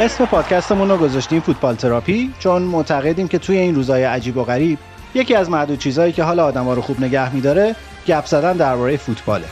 [0.00, 4.78] اسم پادکستمون رو گذاشتیم فوتبال تراپی چون معتقدیم که توی این روزهای عجیب و غریب
[5.14, 9.44] یکی از معدود چیزهایی که حال آدما رو خوب نگه میداره گپ زدن درباره فوتباله.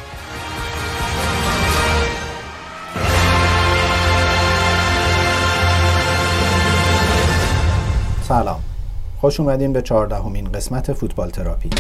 [8.23, 8.61] سلام.
[9.21, 11.71] خوش اومدین به چهاردهمین قسمت فوتبال تراپی.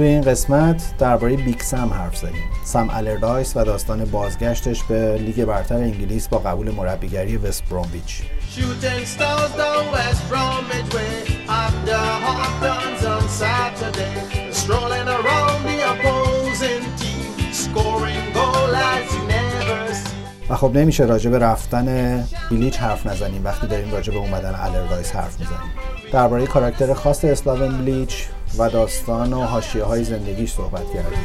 [0.00, 2.42] توی این قسمت درباره بیگ سم حرف زدیم.
[2.64, 8.22] سم الردایس و داستان بازگشتش به لیگ برتر انگلیس با قبول مربیگری وست برومویچ
[20.50, 25.12] و خب نمیشه راجع به رفتن بیلیچ حرف نزنیم وقتی داریم راجع به اومدن الردایس
[25.12, 25.70] حرف می‌زنیم.
[26.12, 28.26] درباره کاراکتر خاص اسلاون بلیچ
[28.58, 31.18] و داستان و حاشیه های زندگیش صحبت کردیم.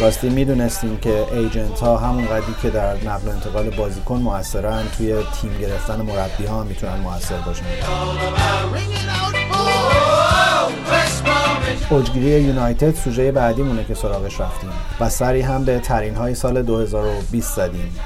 [0.00, 5.14] راستی می‌دونستیم که ایجنت ها همون قدی که در نقل و انتقال بازیکن موثرن توی
[5.40, 7.64] تیم گرفتن مربی ها می‌تونن موثر باشن.
[11.90, 14.70] اوجگیری یونایتد سوژه بعدی مونه که سراغش رفتیم
[15.00, 17.96] و سری هم به ترین های سال 2020 زدیم.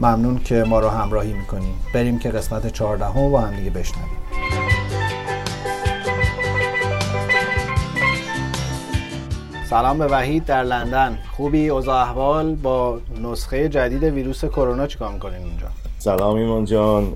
[0.00, 4.08] ممنون که ما رو همراهی می‌کنیم بریم که قسمت 14 هم با هم دیگه بشنویم.
[9.70, 11.18] سلام به وحید در لندن.
[11.36, 15.66] خوبی؟ اوضاع احوال با نسخه جدید ویروس کرونا چیکار می‌کنین اونجا
[15.98, 17.14] سلام ایمان جان.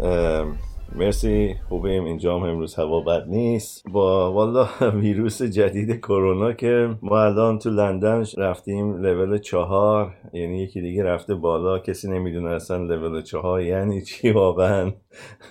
[0.97, 3.85] مرسی خوبیم اینجا هم امروز هوا بد نیست.
[3.93, 4.69] با والا
[5.01, 11.35] ویروس جدید کرونا که ما الان تو لندن رفتیم لول چهار یعنی یکی دیگه رفته
[11.35, 11.79] بالا.
[11.79, 14.93] کسی نمی‌دونه اصلا لول چهار یعنی چی واقعا.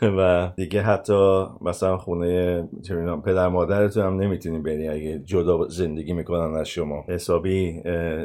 [0.18, 2.64] و دیگه حتی مثلا خونه
[3.26, 4.88] پدر مادرتون هم نمی‌تونی بری.
[4.88, 7.82] اگه جدا زندگی می‌کنن از شما حسابی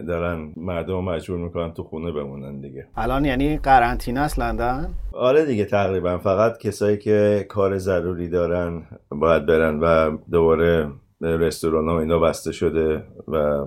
[0.09, 2.87] دارن مردم مجبور می‌کنن تو خونه بمونن دیگه.
[2.97, 6.19] الان یعنی قرنطینه است لندن؟ آره دیگه تقریبا.
[6.19, 10.89] فقط کسایی که کار ضروری دارن باید برن و دوباره
[11.21, 13.65] رستوران ها اینا بسته شده و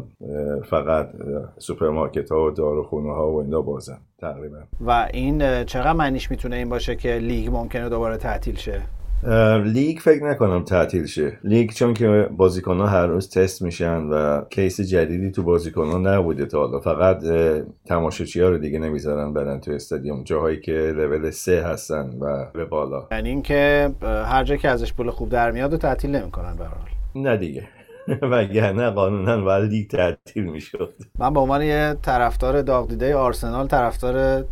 [0.69, 1.09] فقط
[1.57, 4.57] سوپرمارکت ها و داروخونه ها و اینا بازن تقریبا.
[4.81, 8.81] و این چقدر معنیش می‌تونه این باشه که لیگ ممکنه دوباره تعطیل شه؟
[9.63, 11.39] لیگ فکر نکنم تعطیل شه.
[11.43, 15.97] لیگ چون که بازیکن ها هر روز تست میشن و case جدیدی تو بازیکن ها
[15.97, 16.79] نبوده تا حالا.
[16.79, 17.23] فقط
[17.85, 20.23] تماشاچی ها رو دیگه نمی‌ذارن برن تو استادیوم.
[20.23, 23.07] جاهایی که لول سه هستن و به بالا.
[23.11, 26.65] یعنی اینکه هر جا که ازش پول خوب در میاد و تعطیل نمی‌کنن به
[27.19, 27.67] نه دیگه.
[28.75, 30.93] نه قانونا باید لیگ تعطیل می‌شد.
[31.19, 34.45] من به عنوان یه طرفدار داغ دیده آرسنال طرفدار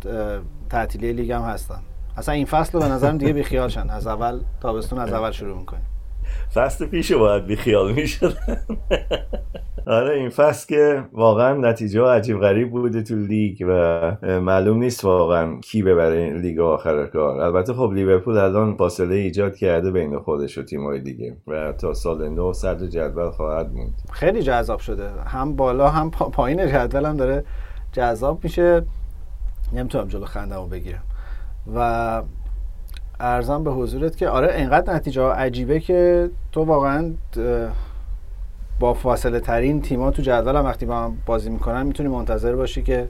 [0.70, 1.82] تعطیلی لیگ هم هستم.
[2.16, 5.58] اصلا این فصل رو به نظرم دیگه بیخیال شن از اول تابستون از اول شروع
[5.58, 5.86] می‌کنیم.
[6.54, 8.34] فصل پیش باید بیخیال می‌شد
[9.86, 15.60] آره این فصل که واقعا نتیجه عجیب غریب بوده تو لیگ و معلوم نیست واقعا
[15.60, 17.40] کی ببره این لیگ آخر کار.
[17.40, 22.28] البته خب لیورپول الان فاصله ایجاد کرده بین خودش و تیم‌های دیگه و تا سال
[22.28, 24.02] نو صدر جدول خواهد موند.
[24.12, 25.10] خیلی جذاب شده.
[25.26, 27.44] هم بالا هم پایین جدول هم داره
[27.92, 28.82] جذاب میشه.
[29.72, 31.02] نمی‌تونم جلو خندمو بگیرم.
[31.74, 32.22] و
[33.20, 37.12] ارزم به حضورت که آره انقدر نتیجه عجیبه که تو واقعا
[38.80, 42.82] با فاصله ترین تیما تو جدول هم وقتی با هم بازی می‌کنن می‌تونی منتظر باشی
[42.82, 43.08] که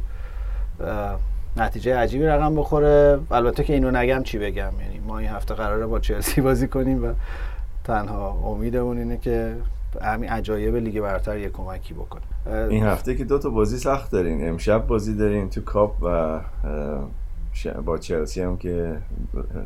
[1.56, 3.18] نتیجه عجیبی رقم بخوره.
[3.30, 7.04] البته که اینو نگم چی بگم؟ یعنی ما این هفته قراره با چلسی بازی کنیم
[7.04, 7.12] و
[7.84, 9.56] تنها امیدمون اینه که
[10.02, 12.22] همین عجایب لیگ برتر یه کمکی بکنه.
[12.70, 14.48] این هفته که دو تا بازی سخت دارین.
[14.48, 16.40] امشب بازی دارین تو کاپ و
[17.84, 18.96] با چلسی هم که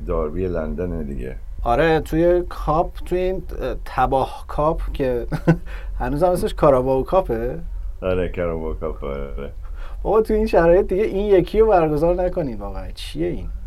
[0.07, 1.37] داربی لندن دیگه.
[1.63, 3.43] آره توی کاپ توی این
[3.85, 5.27] تباه کاپ که
[6.01, 7.59] هنوز هم اسمش کاراباو کاپه.
[8.03, 9.53] آره کاراباو کاپ آره.
[10.03, 12.91] بابا تو این شرایط دیگه این یکی رو برگزار نکنید واقعا.
[12.91, 13.49] چیه این؟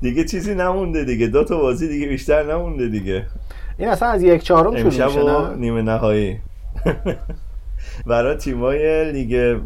[0.00, 1.26] دیگه چیزی نمونده دیگه.
[1.26, 3.26] دو تا بازی دیگه بیشتر نمونده دیگه.
[3.78, 6.40] این اصلا از یک چهارم شروع میشه نه؟ نیمه نهایی.
[8.06, 9.60] برای تیمای لیگ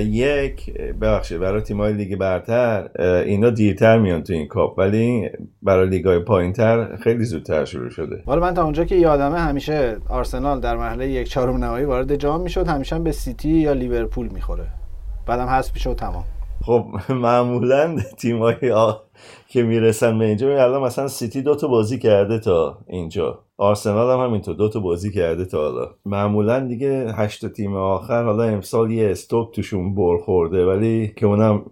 [0.00, 2.88] یک ببخشید برای تیمای لیگ برتر
[3.26, 5.30] اینا دیرتر میان تو این کاپ ولی
[5.62, 8.22] برای لیگای پایینتر خیلی زودتر شروع شده.
[8.26, 12.40] حالا من تا اونجا که یادمه همیشه آرسنال در مرحله یک چهارم نهایی وارد جام
[12.40, 14.66] می‌شد همیشه به سیتی یا لیورپول می‌خوره.
[15.26, 16.24] بعدم حذف میشه و تمام.
[16.62, 18.92] خب معمولا تیمای آ...
[19.48, 23.45] که می‌رسن به اینجا الان مثلا سیتی دو تا بازی کرده تا اینجا.
[23.58, 25.90] آرسنال هم همینطور دو تا بازی کرده تا حالا.
[26.06, 31.62] معمولا دیگه هشت تیم آخر حالا امسال یه استوک توشون بر خورده ولی که اونم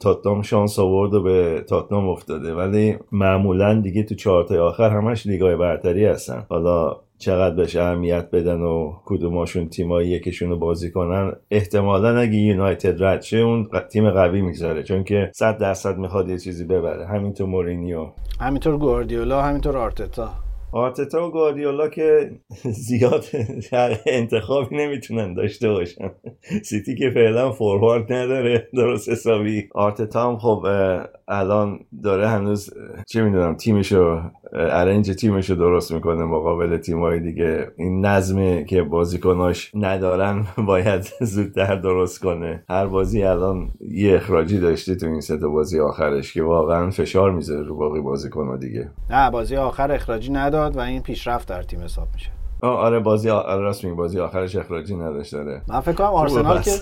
[0.00, 2.54] تاتنام شانس آورد و به تاتنام افتاده.
[2.54, 6.46] ولی معمولا دیگه تو چهارتای آخر همش لیگای برتری هستن.
[6.48, 13.04] حالا چقدر بهش اهمیت بدن و کدوماشون تیمایی یکیشون رو بازی کنن احتمالا اگه یونایتد
[13.04, 17.06] رد شه اون تیم قوی می‌گذاره چون که صد درصد می‌خواد یه چیزی ببره.
[17.06, 18.06] همینطور مورینیو.
[18.40, 20.41] همینطور گواردیولا همینطور آرتتا.
[20.72, 22.30] آرتتا و گواردیولا که
[22.86, 23.24] زیاد
[24.06, 26.10] انتخابی نمی‌تونن داشته باشن.
[26.64, 29.68] سیتی که فعلا فوروارد نداره درست حسابی.
[29.74, 30.66] آرتتا هم خب
[31.32, 32.70] الان داره هنوز
[33.06, 34.20] چه می‌دونم تیمشو
[34.52, 37.72] ارنج تیمشو درست می‌کنه مقابل تیمای دیگه.
[37.76, 42.64] این نظمه که بازیکناش ندارن باید زودتر درست کنه.
[42.68, 47.62] هر بازی الان یه اخراجی داشته تو این سه بازی آخرش که واقعا فشار می‌ذاره
[47.62, 48.90] رو باقی بازیکن‌ها دیگه.
[49.10, 52.30] نه بازی آخر اخراجی نداد و این پیشرفت در تیم حساب میشه.
[52.62, 56.70] آره بازی آره راست بازی آخرش اخراجی نداشت داره من فکر کنم آرسنال که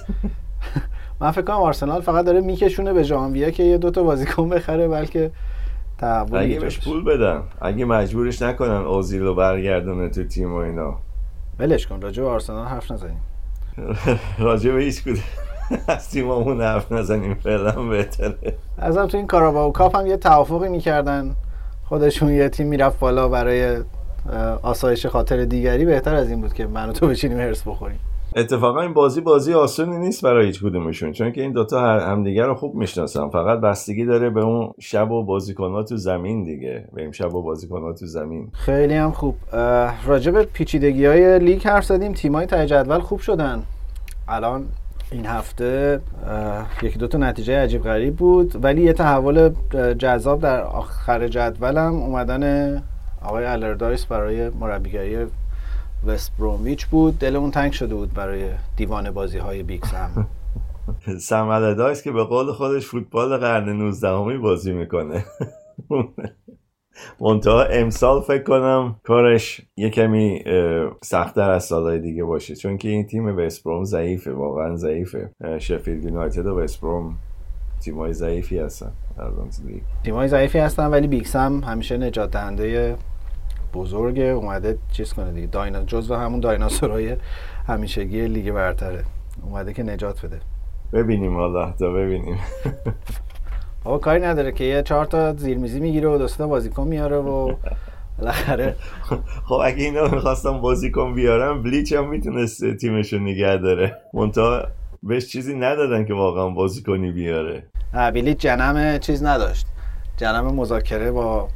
[1.21, 5.31] من فکر کنم آرسنال فقط داره میکشونه به ژانویه که یه دوتا بازیکن بخره بلکه
[6.33, 7.43] اگه بهش پول بدن.
[7.61, 10.99] اگه مجبورش نکنن اوزیل رو برگردونه تو تیم و اینا.
[11.59, 13.21] ولش کن راجع به آرسنال حرف نزنیم.
[14.39, 15.23] راجع به هیچ کدوم.
[15.89, 18.55] از تیممون حرف نزنیم فعلا بهتره.
[18.79, 21.37] ازم تو این کاراباو کاپ هم یه توافقی می‌کردن.
[21.85, 23.79] خودشون یه تیم می‌رفت بالا برای
[24.63, 25.85] آسایش خاطر دیگری.
[25.85, 27.99] بهتر از این بود که من و تو بچینیم هرس بخوریم.
[28.37, 32.55] اتفاقا این بازی بازی آسونی نیست برای هیچ کدومشون چون که این دوتا همدیگه رو
[32.55, 33.29] خوب می‌شناسن.
[33.29, 36.89] فقط بستگی داره به اون شب و بازیکنات تو زمین دیگه.
[36.95, 38.49] به این شب و بازیکنات تو زمین.
[38.53, 39.37] خیلی هم خوب.
[40.07, 42.13] راجع به پیچیدگی های لیگ حرف زدیم.
[42.13, 43.63] تیمای ته جدول خوب شدن.
[44.29, 44.65] الان
[45.13, 46.01] این هفته
[46.83, 49.51] یکی دو تا نتیجه عجیب غریب بود ولی یه تحول
[49.99, 52.83] جذاب در آخر جدولم اومدن
[53.23, 55.17] آقای الردایس برای مربیگری
[56.07, 57.19] وست برومویچ بود.
[57.19, 60.27] دلمون تنگ شده بود برای دیوانه بازی های بیگ سم.
[61.21, 65.25] سم که به قول خودش فوتبال قرن 19 بازی می‌کنه.
[67.21, 70.45] منتها امسال فکر کنم کارش یه کمی
[71.03, 72.57] سختتر از سالهای دیگه باشه.
[72.57, 75.31] چون که این تیم وستبروم ضعیفه واقعا ضعیفه.
[75.59, 77.17] شفیلد یونایتد و وستبروم
[77.81, 78.93] تیمای ضعیفی هستن.
[80.05, 82.97] تیمای ضعیفی هستن ولی بیکسم همیشه نجات دهنده
[83.75, 87.17] بزرگ اومده چیز کنه دیگه داینا جزو همون دایناسورای
[87.67, 89.05] همیشگی لیگ برتره.
[89.43, 90.41] اومده که نجات بده.
[90.93, 92.39] ببینیم الله تا ببینیم.
[93.85, 97.55] آقا کاری نداره که یه چهار تا زیرمیزی می‌گیره و دوستا بازیکن میاره و
[98.19, 98.77] بالاخره
[99.49, 103.97] خب اگه اینا می‌خواستم بازیکن بیارم بلیچ هم می‌تونست تیمشو نگه داره.
[104.15, 104.63] منتها
[105.03, 107.63] بهش چیزی ندادن که واقعا بازیکنی بیاره.
[108.15, 109.67] بلیچ جنم چیز نداشت.
[110.17, 111.49] جنم مذاکره با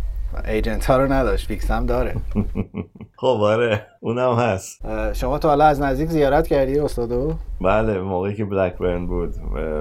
[0.44, 2.14] ایجنت ها رو نداشت فیکس هم داره.
[3.16, 4.80] خب آره اونم هست.
[5.12, 9.34] شما تا حالا از نزدیک زیارت کردی استادو؟ بله موقعی که بلک برن بود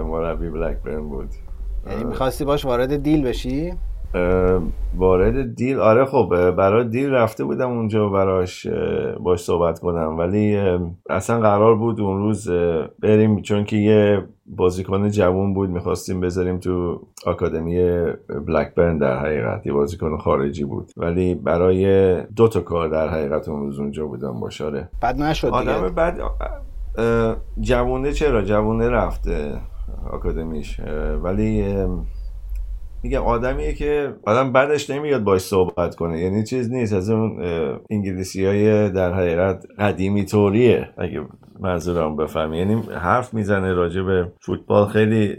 [0.05, 1.29] مربی بلک برن بود.
[1.89, 3.73] یعنی می‌خواستی باش وارد دیل بشی؟
[4.95, 8.67] وارد دیل آره خب برای دیل رفته بودم اونجا براش
[9.19, 10.17] باش صحبت کنم.
[10.17, 10.59] ولی
[11.09, 12.49] اصلا قرار بود اون روز
[12.99, 18.03] بریم چون که یه بازیکن جوون بود می‌خواستیم بذاریم تو آکادمی
[18.47, 20.91] بلکبرن در حقیقت یه بازیکن خارجی بود.
[20.97, 25.89] ولی برای دو تا کار در حقیقت اون روز اونجا بودم باشاره بد نشد آدم
[25.95, 26.19] بعد
[27.59, 29.61] جوونه چرا؟ جوونه رفته
[30.11, 30.79] آکادمیش.
[31.23, 31.65] ولی
[33.03, 36.19] میگم آدمیه که آدم بعدش نمیاد باش صحبت کنه.
[36.19, 36.93] یعنی چیز نیست.
[36.93, 37.43] از اون
[37.89, 41.21] انگلیسی های در حقیقت قدیمی طوریه اگه
[41.59, 42.57] منظورم بفهمی.
[42.57, 45.35] یعنی حرف می‌زنه راجع به فوتبال خیلی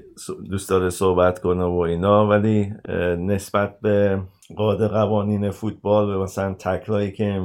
[0.50, 2.72] دوست داره صحبت کنه و اینا ولی
[3.18, 4.20] نسبت به
[4.56, 7.40] قاعده قوانین فوتبال و مثلا تکلایی که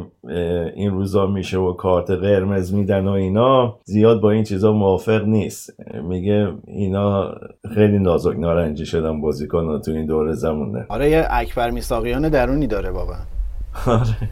[0.76, 5.74] این روزا میشه و کارت قرمز میدن و اینا زیاد با این چیزا موافق نیست.
[6.04, 7.36] میگه اینا
[7.74, 10.86] خیلی نازک نارنجی شدن بازیکن تو این دوره زمونه.
[10.90, 13.16] آره یه اکبر میساقیان درونی داره بابا.
[13.88, 14.30] آره.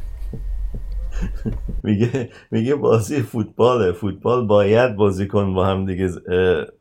[1.84, 3.92] میگه میگه بازی فوتباله.
[3.92, 6.10] فوتبال باید بازیکن با هم دیگه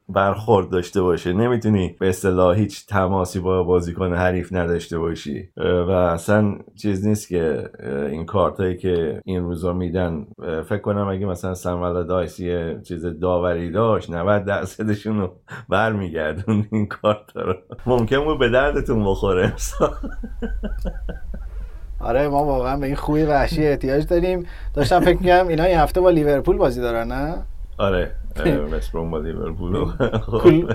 [0.08, 5.48] برخورد داشته باشه نمی‌تونی به اصطلاح هیچ تماسی با بازیکن حریف نداشته باشی.
[5.56, 7.70] و اصلا چیز نیست که
[8.10, 10.26] این کارتایی که این روزا میدن
[10.68, 15.32] فکر کنم اگه مثلا سمول دایس یه چیز داوری داشت 90 درصدشون رو
[15.68, 17.54] برمیگردون این کارت رو.
[17.86, 19.52] ممکن بود به دردتون بخوره
[22.00, 24.46] آره ما واقعا به این خوی وحشی احتیاج داریم.
[24.74, 27.34] داشتم فکر می‌کنم اینا این هفته با لیورپول بازی دارن نه؟
[27.78, 28.10] آره.
[28.44, 29.86] وستبروم با لیورپول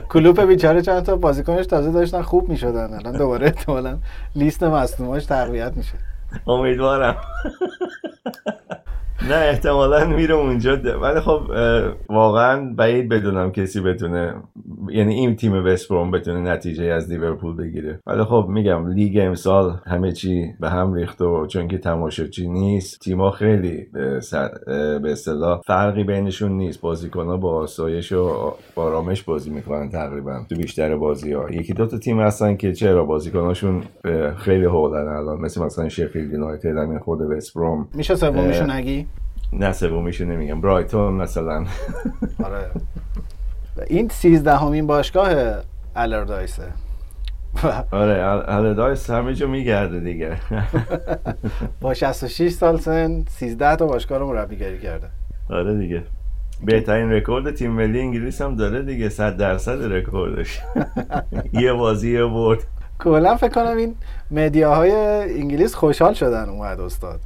[0.10, 2.94] کلوپ بیچاره چند تا بازیکنش تازه داشتن خوب می‌شدن.
[2.94, 3.98] الان دوباره احتمالا
[4.36, 5.94] لیست مصدوماش تقویت میشه.
[6.47, 7.15] امیدوارم.
[9.29, 10.77] نه احتمالا میره اونجا.
[11.01, 11.41] ولی خب
[12.09, 14.35] واقعا بعید بدونم کسی بتونه
[14.89, 18.00] یعنی این تیم وستبروم بتونه نتیجه از لیورپول بگیره.
[18.07, 23.00] ولی خب میگم لیگ امسال همه چی به هم ریخت و چون که تماشاچی نیست
[23.00, 23.88] تیما خیلی
[25.03, 26.81] به اصطلاح فرقی بینشون نیست.
[26.81, 31.97] بازیکن با آسایش و آرامش بازی می‌کنن تقریبا تو بیشتر بازی ها یکی دو تا
[31.97, 33.83] تیم هستن که چرا بازیکناشون
[34.38, 35.41] خیلی هولن الان.
[35.41, 39.08] مثل مثلا شفیلد یونایتد همین خود وستبروم میشه سومیشون نگی؟
[39.54, 40.62] نه سومیشو نمیگم.
[40.62, 41.66] برایتون مثلا.
[42.44, 42.72] آره.
[43.88, 45.34] این سیزدهمین باشگاه
[45.96, 46.63] الردایسه
[47.92, 50.38] آره الردایس همه جا میگرده دیگه.
[51.82, 55.08] با 66 سال سن 13 تا باشگاه رو مربیگری کرده.
[55.50, 56.04] آره دیگه.
[56.66, 60.60] بهترین رکورد تیم ملی انگلیس هم داره دیگه 100 درصد رکوردش.
[61.62, 62.60] یه بازی یه برد.
[63.03, 63.96] کلا فکر کنم این
[64.31, 64.91] media های
[65.39, 67.20] انگلیس خوشحال شدن اومد استاد.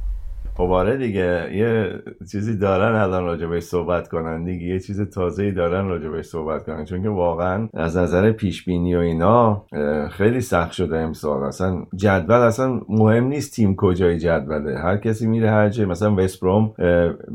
[0.54, 1.90] خب آره دیگه یه
[2.32, 6.66] چیزی دارن الان راجع بهش صحبت کنن دیگه یه چیز تازه‌ای دارن راجع بهش صحبت
[6.66, 6.84] کنن.
[6.84, 9.64] چون که واقعا از نظر پیش بینی و اینا
[10.10, 11.42] خیلی سخت شده امسال.
[11.42, 14.78] اصلا جدول اصلا مهم نیست تیم کجای جدوله.
[14.78, 15.86] هر کسی میره هر جای.
[15.86, 16.74] مثلا وستبروم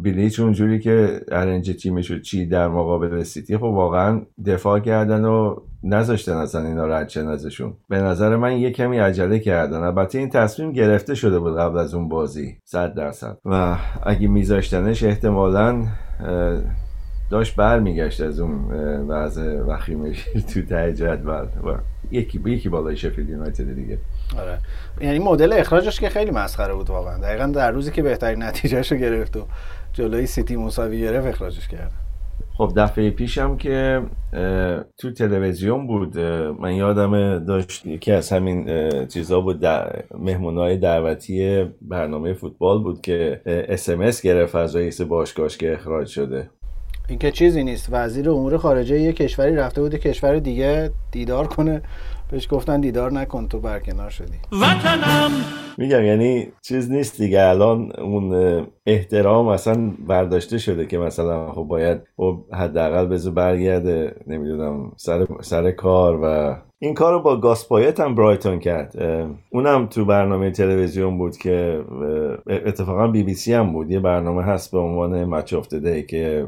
[0.03, 6.31] بلیچ اونجوری که ارنج تیمش چی در مقابل سیتی خب واقعا دفاع کردن و نذاشتن
[6.31, 7.73] اصلا اینا رد چه ازشون.
[7.89, 9.83] به نظر من یه کمی عجله کردن.
[9.83, 13.37] البته این تصمیم گرفته شده بود قبل از اون بازی صد درصد.
[13.45, 15.87] و اگه میذاشتنش احتمالا
[17.29, 18.71] داشت برمیگشت از اون
[19.07, 21.45] وضع وخیمش تو ته جدول.
[22.11, 23.97] یکی یکی بالای شفیلد یونایتد دیگه.
[24.39, 24.57] آره.
[25.01, 27.17] یعنی مدل اخراجش که خیلی مسخره بود واقعا.
[27.17, 29.45] دقیقا در روزی که بهترین نتیجهش گرفت و
[29.93, 31.91] جلوی سیتی مساوی گرفت اخراجش کرد.
[32.61, 34.01] خب دفعه پیشم که
[34.97, 36.19] تو تلویزیون بود.
[36.59, 38.67] من یادم داشت یکی از همین
[39.07, 39.65] چیزا بود
[40.19, 46.49] مهمونای دعوتی برنامه فوتبال بود که اسمس گرفت از رئیس باشگاهش که اخراج شده.
[47.09, 47.89] این که چیزی نیست.
[47.91, 51.81] وزیر امور خارجه یه کشوری رفته بوده کشور دیگه دیدار کنه.
[52.31, 54.37] بهش گفتن دیدار نکن تو برکنار شدی.
[54.51, 55.31] وطنم!
[55.77, 57.41] میگم یعنی چیز نیست دیگه.
[57.41, 64.91] الان اون احترام اصلا برداشته شده که مثلا خب باید خب حداقل بذار برگرده نمی‌دونم
[64.97, 69.03] سر, سر کار و این کار رو با گاسپایت هم برایتون کرد.
[69.49, 71.83] اونم تو برنامه تلویزیون بود که
[72.47, 73.91] اتفاقا بی بی سی هم بود.
[73.91, 76.47] یه برنامه هست به عنوان مچ دی که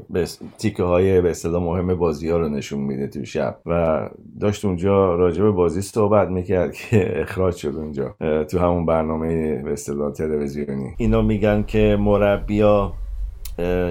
[0.57, 3.57] تیکه های به اصطلاح مهم بازی ها رو نشون میده تو شب.
[3.65, 4.01] و
[4.39, 9.73] داشت اونجا راجع به بازی صحبت می‌کرد که اخراج شد اونجا تو همون برنامه به
[9.73, 10.93] اصطلاح تلویزیونی.
[10.97, 12.93] اینا میگن که مربیا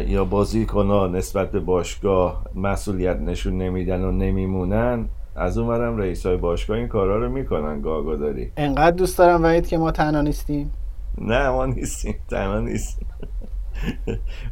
[0.08, 5.08] یا بازیکنها نسبت به باشگاه مسئولیت نشون نمیدن و نمیمونن.
[5.36, 9.66] از اونورم رئیس های باشگاه این کارا رو می‌کنن گاگا داری انقدر دوست دارم وحید
[9.66, 10.72] که ما تنها نیستیم.
[11.18, 12.14] نه ما نیستیم.
[12.30, 13.08] تنها نیستیم.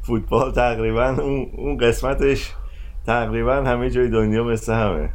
[0.03, 1.17] فوتبال تقریبا
[1.57, 2.53] اون قسمتش
[3.07, 5.11] تقریبا همه جای دنیا مثل همه.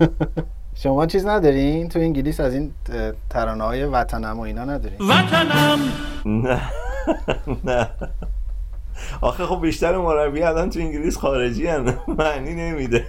[0.82, 2.72] شما چیز ندارین؟ تو انگلیس از این
[3.30, 4.98] ترانه های وطنم و اینا ندارین.
[5.00, 5.78] وطنم!
[6.26, 6.60] نه
[7.64, 7.88] نه.
[9.20, 11.84] آخه خب بیشتر مربی الان تو انگلیس خارجی هم
[12.18, 13.06] معنی نمیده.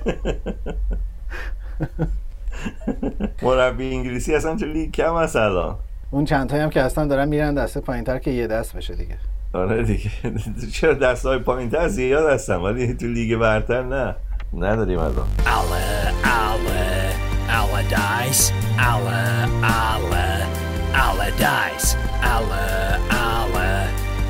[3.41, 5.75] مربی انگلیسی اصلا تو لیگ کم هست الان؟
[6.11, 9.17] اون چند هم که اصلا دارن میرن دسته پایین تر که یه دست بشه دیگه.
[9.53, 10.09] آره دیگه.
[10.73, 14.15] چرا دست های پایین تر زیاد هستن ولی تو لیگ برتر نه.
[14.53, 15.27] نداریم الان.
[15.45, 17.13] اله اله
[17.49, 20.45] اله دایس اله اله
[20.93, 23.87] اله دایس اله اله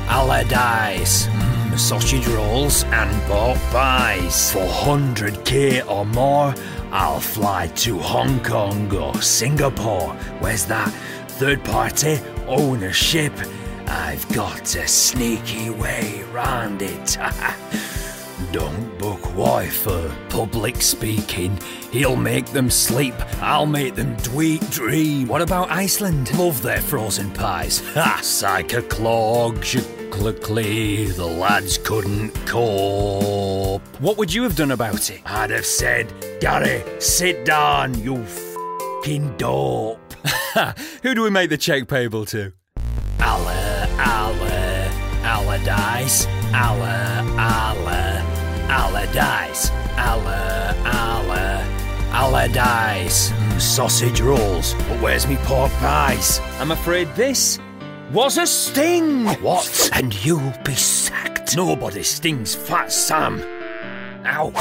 [0.08, 1.28] اله دایس
[1.76, 4.52] sausage rolls and pork pies.
[4.52, 5.50] For 100k
[5.88, 6.54] or more,
[6.92, 10.12] I'll fly to Hong Kong or Singapore.
[10.40, 10.92] Where's that?
[11.26, 13.32] Third party ownership,
[13.86, 17.16] I've got a sneaky way round it.
[18.52, 21.58] Don't book wife for public speaking.
[21.90, 25.28] He'll make them sleep, I'll make them dweet dream.
[25.28, 26.36] What about Iceland?
[26.38, 27.82] Love their frozen pies.
[27.94, 28.20] Ha!
[28.22, 28.82] Psyche
[30.12, 33.82] the lads couldn't cope.
[34.00, 35.20] What would you have done about it?
[35.24, 39.98] I'd have said, Gary, sit down, you f***ing dope.
[41.02, 42.52] Who do we make the check payable to?
[43.20, 44.90] Allah, Allah,
[45.22, 48.22] Allardyce, Allah, Allah,
[48.68, 51.64] Allardyce, Allah, Allah,
[52.12, 53.30] Allardyce.
[53.30, 56.40] Mm, sausage rolls, but where's me pork pies?
[56.60, 57.58] I'm afraid this
[58.12, 59.26] was a sting.
[59.42, 59.90] What?
[59.94, 61.56] And you'll be sacked.
[61.56, 63.42] Nobody stings Fat Sam.
[64.24, 64.52] Ow.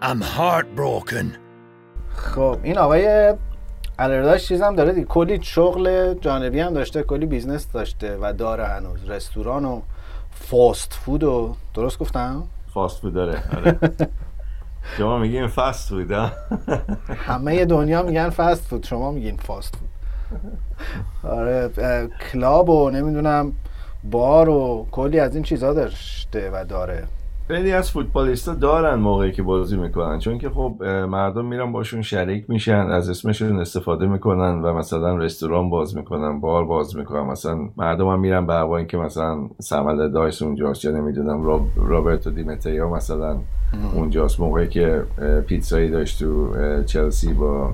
[0.00, 1.38] I'm heartbroken.
[2.16, 3.34] خب این آقای
[3.98, 8.66] الردایس چیز هم داره دیگه کلی شغل جانبی هم داشته کلی business داشته و داره
[8.66, 9.80] هنوز رستوران و
[10.30, 12.42] فاست فود و درست گفتم
[12.74, 13.78] فاست فود داره آره.
[14.98, 16.30] شما میگین فاست فود ها؟
[17.26, 19.88] همه دنیا میگن فست فود شما میگین فاست فود
[21.22, 21.70] آره
[22.32, 23.52] کلاب و نمی‌دونم
[24.10, 27.04] بار و کلی از این چیزها داشته و داره.
[27.48, 32.50] خیلی از فوتبالیستا دارن موقعی که بازی می‌کنن چون که خب مردم میرن باشون شریک
[32.50, 37.20] میشن از اسمشون استفاده می‌کنن و مثلا رستوران باز می‌کنن بار باز می‌کنن.
[37.20, 42.30] مثلا مردم هم میرن به هوای که مثلا سمل دایس اونجاست یا نمی‌دونم راب رابرتو
[42.30, 43.36] دیمتیا مثلا
[43.94, 44.40] اونجاست.
[44.40, 45.02] موقعی که
[45.46, 47.72] پیتزایی داشت تو چلسی با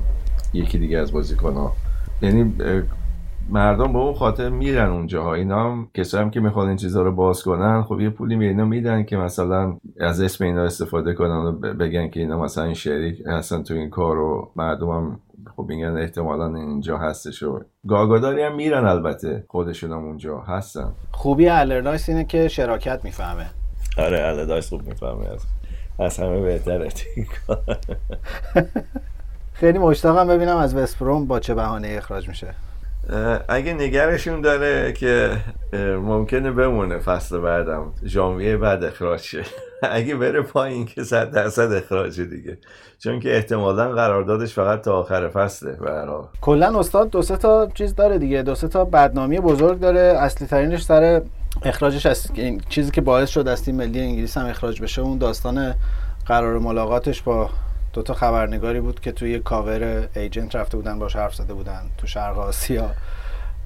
[0.53, 1.73] یکی دیگه از بازیکن‌ها.
[2.23, 2.55] یعنی
[3.51, 7.13] مردم به اون خاطر میرن اونجاها اینا هم کسایی هم که می‌خوان این چیزها رو
[7.13, 11.37] باز کنن خب یه پولی به اینا میدن که مثلا از اسم اینا استفاده کنن
[11.37, 15.21] و بگن که اینا مثلا این شریک هستن تو این کار و مردم هم
[15.57, 20.93] خب میگن احتمالا اینجا هستش و گاگاداری هم میرن البته خودشون هم اونجا هستن.
[21.13, 23.47] خوبی الرداش اینه که شراکت می‌فهمه.
[23.99, 25.29] آره الادایس خوب می‌فهمه.
[25.29, 25.47] از
[25.99, 26.89] از همه بهتره.
[29.53, 32.55] خیلی مشتاقم ببینم از وستبروم با چه بهانه اخراج میشه.
[33.49, 35.37] اگه نگرشون داره که
[36.03, 37.93] ممکنه بمونه فصل بعدم.
[38.05, 39.43] ژانویه بعد اخراج شه.
[39.83, 42.59] اگه بره پایین که صد درصد اخراجه دیگه.
[42.99, 46.25] چون که احتمالا قراردادش فقط تا آخر فصله حال.
[46.41, 48.43] کلا استاد دو سه تا چیز داره دیگه.
[48.43, 50.01] دو سه تا بدنامی بزرگ داره.
[50.01, 51.23] اصلی ترینش سر
[51.63, 52.27] اخراجش از
[52.69, 55.03] چیزی که باعث شد از تیم ملی انگلیس هم اخراج بشه.
[55.03, 55.75] اون داستان
[56.27, 57.51] قرار ملاقاتش با
[57.99, 62.07] دو تا خبرنگاری بود که توی cover agent رفته بودن باش حرف زده بودن تو
[62.07, 62.91] شرق آسیا.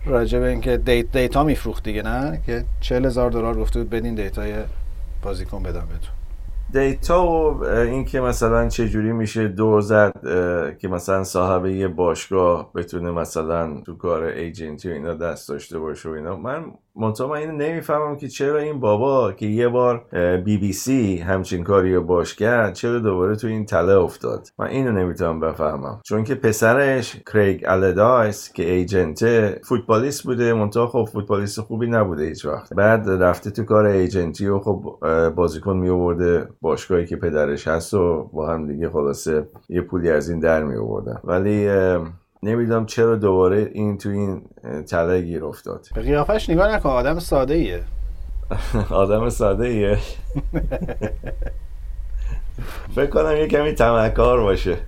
[0.07, 4.15] راجع به اینکه دیت data میفروخت دیگه نه؟ که 40 هزار دلار گفته بود بدین
[4.15, 4.55] data ی
[5.23, 6.15] بازیکن بدم بهتون
[6.73, 10.13] data و این که مثلا چجوری میشه دور زد
[10.79, 15.79] که مثلا صاحب یه باشگاه بتونه مثلا تو کار agent ی و اینا دست داشته
[15.79, 16.37] باشه و اینا.
[16.37, 16.65] من
[16.97, 20.05] منتها من اینو نمی‌فهمم که چرا این بابا که یه بار
[20.45, 24.67] بی بی سی همچین کاری رو باش کرد چرا دوباره تو این تله افتاد؟ من
[24.67, 26.01] اینو نمی‌تونم بفهمم.
[26.05, 32.45] چون که پسرش کریگ الدایس که ایجنته فوتبالیست بوده منتها خب فوتبالیست خوبی نبوده هیچ
[32.47, 32.75] وقت.
[32.75, 34.99] بعد رفته تو کار ایجنتی و خب
[35.35, 40.31] بازیکن می آورده باشگاهی که پدرش هست و با هم دیگه خلاصه یه پولی از
[40.31, 41.69] این در می آوردن ولی
[42.43, 44.43] نمی‌دونم چرا دوباره این تو این
[44.87, 45.87] تله گیر افتاد.
[45.95, 47.83] به قیافش نگاه نکن آدم ساده ایه
[48.91, 49.99] آدم ساده ایه
[52.95, 54.77] فکر کنم یه کمی طمعکار باشه.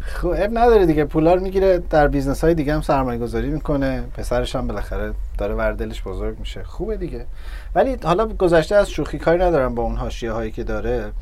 [0.00, 1.04] خب عیب نداره دیگه.
[1.04, 4.04] پولارو می‌گیره در business های دیگه هم سرمایه گذاری می‌کنه.
[4.16, 6.62] پسرش هم بالاخره داره وردلش بزرگ میشه.
[6.62, 7.26] خوبه دیگه.
[7.74, 11.12] ولی حالا گذشته از شوخی کاری ندارم با اون حاشیه هایی که داره.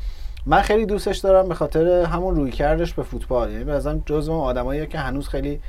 [0.45, 3.51] من خیلی دوستش دارم به خاطر همون رویکردش به فوتبال.
[3.51, 5.59] یعنی به جزو اون آدمایی که هنوز خیلی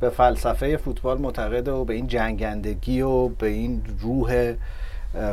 [0.00, 4.54] به فلسفه فوتبال معتقده و به این جنگندگی و به این روح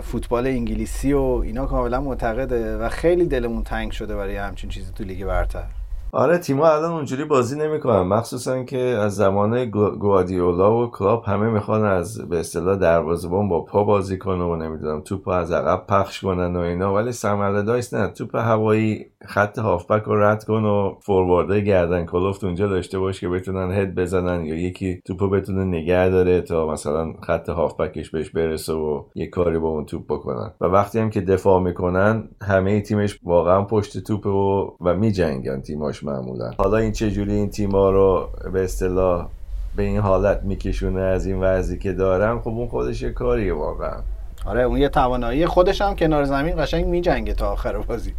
[0.03, 5.03] فوتبال انگلیسی و اینا کاملا معتقده و خیلی دلمون تنگ شده برای همچین چیزی تو
[5.03, 5.65] لیگ برتر.
[6.11, 8.01] آره تیما الان اونجوری بازی نمی‌کنن.
[8.01, 13.61] مخصوصا که از زمان گو- گواردیولا و کلوپ همه می‌خوان از به اصطلاح دروازه‌بان با
[13.61, 16.93] پا بازی کنه و نمی‌دونم توپ از عقب پخش کنن و اینا.
[16.93, 18.07] ولی سم الردایس نه.
[18.07, 23.29] توپ هوایی خط هافبک رو رد کن و فوروارده گردن کلفت اونجا داشته باش که
[23.29, 28.73] بتونن هد بزنن یا یکی توپو بتونه نگه داره تا مثلا خط هافبکش بهش برسه
[28.73, 30.53] و یه کاری با اون توپ بکنن.
[30.61, 36.03] و وقتی هم که دفاع می‌کنن همه تیمش واقعا پشت توپ و و میجنگن تیماش
[36.07, 36.51] معمولا.
[36.57, 39.27] حالا این چجوری این تیما رو به اصطلاح
[39.75, 43.97] به این حالت میکشونه از این وضعی که دارن؟ خب اون خودش یه کاریه واقعا.
[44.45, 48.13] آره اون یه توانایی خودش هم کنار زمین قشنگ میجنگه تا آخر بازی.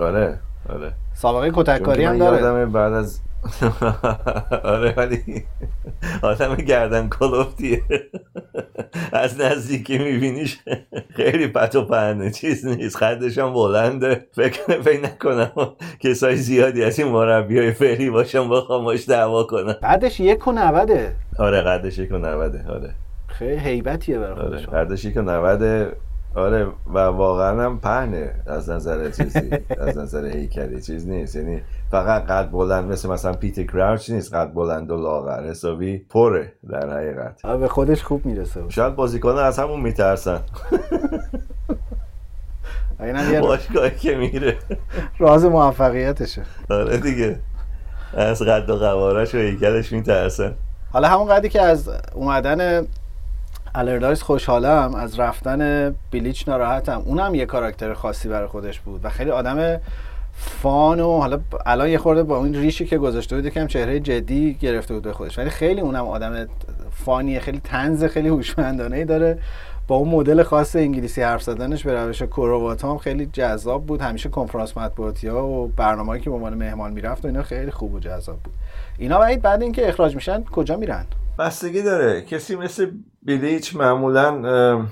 [0.00, 0.92] آره آره.
[1.14, 2.36] سابقه کتککاری هم داره.
[2.36, 3.20] یادمه بعد از
[4.74, 5.44] آره ولی
[6.22, 7.82] آدم گردن کلوفتیه.
[9.12, 10.58] از نزدیکی میبینیش
[11.16, 12.96] خیلی پت و پهنه چیز نیست.
[12.96, 14.26] خدش هم بلنده.
[14.32, 15.50] فکر فکر نکنم
[16.00, 19.76] کسای زیادی از این مربی های فعلی باشم بخوام باش دعوا کنم.
[19.82, 22.94] بعدش یک و نوده آره قدش یک و نوده آره.
[23.26, 25.92] خیلی حیبتیه برای آره قدش یک و نوده
[26.34, 31.36] آره و واقعا هم پهنه از نظر چیزی از نظر هیکلی چیز نیست.
[31.36, 36.52] یعنی فقط قد بلند مثل مثلا پیت کراوچ نیست قد بلند و لاغر حسابی پره
[36.70, 37.46] در حقیقت.
[37.46, 38.60] به خودش خوب می‌رسه.
[38.68, 40.40] شاید بازیکن از همون میترسن.
[43.42, 44.56] باشگاهی که میره.
[45.18, 46.42] راز موفقیتشه.
[46.70, 47.38] آره دیگه.
[48.14, 50.54] از قد و قوارش و هیکلش میترسن.
[50.92, 52.86] حالا همون قدری که از اومدن
[53.76, 57.02] الردایس خوشحالم از رفتن بیلیچ ناراحتم.
[57.04, 59.80] اونم یه کاراکتر خاصی برای خودش بود و خیلی آدم
[60.32, 64.54] فان و حالا الان یه خورده با این ریشی که گذاشته بود یکم چهره جدی
[64.54, 65.38] گرفته بود به خودش.
[65.38, 66.46] ولی خیلی اونم آدم
[66.90, 69.38] فانیه خیلی تنز خیلی هوشمندانه ای داره.
[69.88, 74.00] با اون مدل خاص انگلیسی حرف زدنش به روش کروات خیلی جذاب بود.
[74.00, 77.94] همیشه کنفرانس مطبوعاتی ها و برنامه‌ای که به عنوان مهمان می‌رفت و اینا خیلی خوب
[77.94, 78.54] و جذاب بود.
[78.98, 81.04] اینا بعد بعد اینکه اخراج میشن کجا میرن؟
[81.38, 82.22] بستگی داره.
[82.22, 82.90] کسی مثل
[83.26, 84.26] بیلیچ معمولا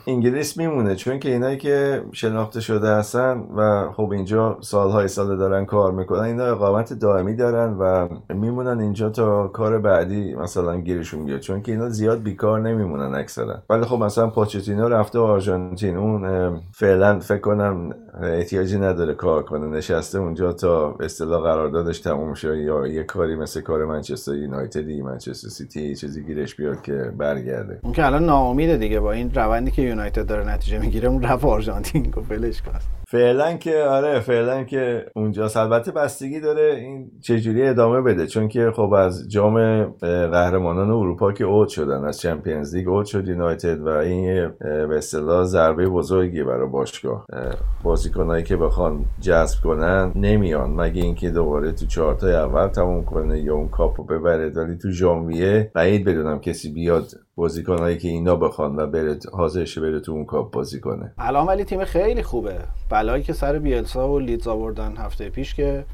[0.07, 5.65] انگلیس میمونه چون که اینایی که شناخته شده هستن و خب اینجا سالهای سال دارن
[5.65, 11.41] کار می‌کنن اینا اقامت دائمی دارن و میمونن اینجا تا کار بعدی مثلا گیرشون بیاد
[11.41, 13.63] چون که اینا زیاد بیکار نمیمونن اکثرا.
[13.71, 17.91] ولی خب مثلا پاچتینو رفته آرژانتین اون فعلا فکر کنم
[18.23, 23.61] احتیاجی نداره کار کنه نشسته اونجا تا اصطلاح قراردادش تموم شه یا یه کاری مثل
[23.61, 27.81] کار منچستر یونایتدی منچستر سیتی چیزی گیرش بیاد که برگرده.
[28.27, 32.63] ناامیده دیگه با این روندی که یونایتد داره نتیجه می‌گیره اون رفت آرژانتین گفت ولش
[32.63, 33.02] کن.
[33.13, 38.73] فعلا که آره فعلا که اونجاست البته بستگی داره این چجوری ادامه بده چون که
[38.77, 39.85] خب از جام
[40.31, 45.45] قهرمانان اروپا که اوت شدن از چمپیونز لیگ اوت شد یونایتد و این به اصطلاح
[45.45, 47.27] ضربه بزرگی برای باشگاه.
[47.33, 50.71] اه، بازیکنایی که بخوان جذب کنن نمیان.
[50.71, 54.49] مگه اینکه دوباره تو چهارتای اول تموم کنه یا اون کاپو ببره.
[54.49, 59.81] ولی تو ژانویه بعید بدونم کسی بیاد بازیکنایی که اینا بخوان و بره حاضر شه
[59.81, 61.13] بره تو اون کاپ بازی کنه.
[61.19, 62.59] الان ولی تیم خیلی خوبه.
[63.03, 65.85] بلایی که سر بیلسا و لیدز آوردن هفته پیش که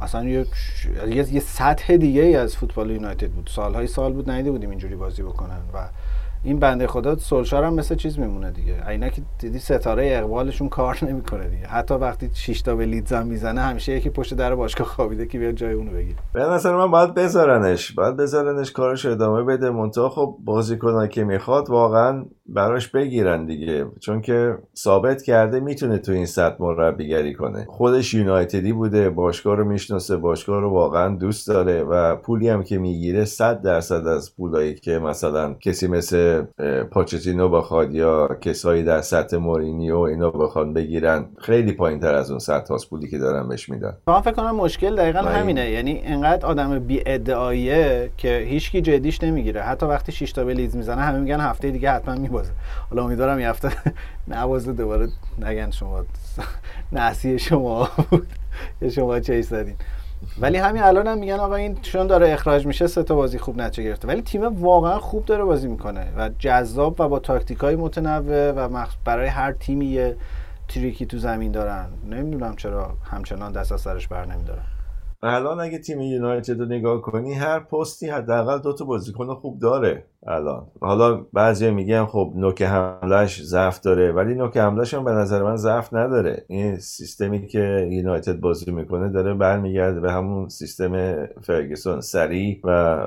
[0.00, 0.46] اصلا یه,
[1.08, 3.50] یه, سطح دیگه ای از فوتبال یونایتد بود.
[3.52, 5.88] سالهای سال بود ندیده بودیم اینجوری بازی بکنن و
[6.44, 8.88] این بنده خدا سولشار هم مثل چیز میمونه دیگه.
[8.88, 11.66] اینا که دیدی ستاره اقبالشون کار نمی‌کنه دیگه.
[11.66, 15.38] حتی وقتی 6 تا به لیدز هم می‌زنه همیشه یکی پشت در باشگاه خوابیده که
[15.38, 16.18] بیاد جای اونو بگیره.
[16.32, 17.92] به نظر من باید بذارنش.
[17.92, 19.70] باید بذارنش کارش ادامه بده.
[19.70, 23.86] منتها خب بازیکنایی که می‌خواد واقعا براش بگیرن دیگه.
[24.00, 27.66] چون که ثابت کرده می‌تونه تو این سطح مربیگری کنه.
[27.68, 32.78] خودش یونایتدی بوده باشگاه رو می‌شناسه باشگاه رو واقعا دوست داره و پولی هم که
[32.78, 36.42] می‌گیره 100 درصد از پولایی که مثلا کسی مثل
[36.90, 42.38] پوچتینو بخواد یا کسایی در سطح مورینیو اینا بخوان بگیرن خیلی پایین تر از اون
[42.38, 43.96] سطح هاست پولی که دارن بهش میدن.
[44.06, 45.70] من فکر کنم مشکل دقیقا همینه.
[45.70, 49.62] یعنی انقدر آدم بی ادعاییه که هیچکی جدیش نمی‌گیره.
[49.62, 52.52] حتی وقتی 6 تا به لیدز می‌زنه همه میگن هفته دیگه حتما میبازه
[52.90, 53.70] حالا امیدوارم یه هفته
[54.28, 56.04] نبازه دوباره نگن شما.
[56.92, 58.26] نحسی شما بود.
[58.80, 59.76] یا شما چیز زدین.
[60.40, 63.60] ولی همین الان هم میگن آقا این چون داره اخراج میشه سه تا بازی خوب
[63.60, 64.08] نتیجه گرفته.
[64.08, 68.86] ولی تیم واقعا خوب داره بازی می‌کنه و جذاب و با تاکتیک های متنوع و
[69.04, 70.16] برای هر تیمی یه
[70.68, 71.86] تریکی تو زمین دارن.
[72.10, 74.71] نمی‌دونم چرا همچنان دست از سرش بر نمیدارن.
[75.24, 80.04] الان اگه تیم یونایتد رو نگاه کنی هر پستی حداقل دو تا بازیکن خوب داره
[80.26, 80.66] الان.
[80.80, 85.56] حالا بعضی میگن خب نوک حملش ضعف داره ولی نوک حملش هم به نظر من
[85.56, 86.44] ضعف نداره.
[86.48, 92.98] این سیستمی که یونایتد بازی می‌کنه داره برمیگرده به همون سیستم فرگسون سریع و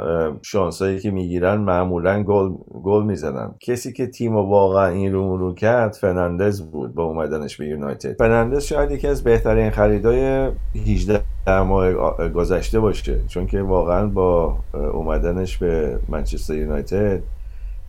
[0.42, 2.50] شانسایی که می‌گیرن معمولا گل
[2.84, 3.56] گل می‌زنن.
[3.60, 8.18] کسی که تیم واقعا این رو رو کرد فرناندز بود با اومدنش به یونایتد.
[8.18, 10.50] فرناندز شاید یکی از بهترین خریدای
[10.88, 13.20] 18 ماه گذشته باشه.
[13.28, 17.22] چون که واقعا با اومدنش به منچستر یونایتد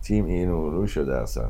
[0.03, 1.45] تیم این رو شده اصلا.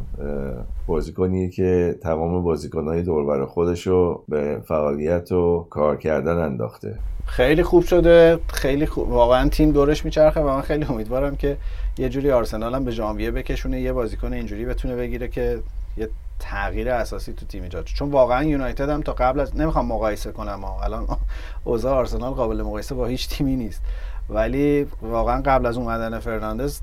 [0.87, 6.99] بازیکنی که تمام بازیکنهای دوربر خودش رو به فعالیت و کار کردن انداخته.
[7.25, 8.39] خیلی خوب شده.
[8.47, 9.11] خیلی خوب.
[9.11, 11.57] واقعا تیم دورش میچرخه و من خیلی امیدوارم که
[11.97, 15.59] یه جوری آرسنال هم به ژانویه بکشونه یه بازیکن اینجوری بتونه بگیره که
[15.97, 20.31] یه تغییر اساسی تو تیم ایجاد چون واقعا یونایتد هم تا قبل از نمی‌خوام مقایسه
[20.31, 20.83] کنم ها.
[20.83, 21.07] الان
[21.63, 23.81] اوضاع آرسنال قابل مقایسه با هیچ تیمی نیست
[24.29, 26.79] ولی واقعا قبل از اومدن فرناندز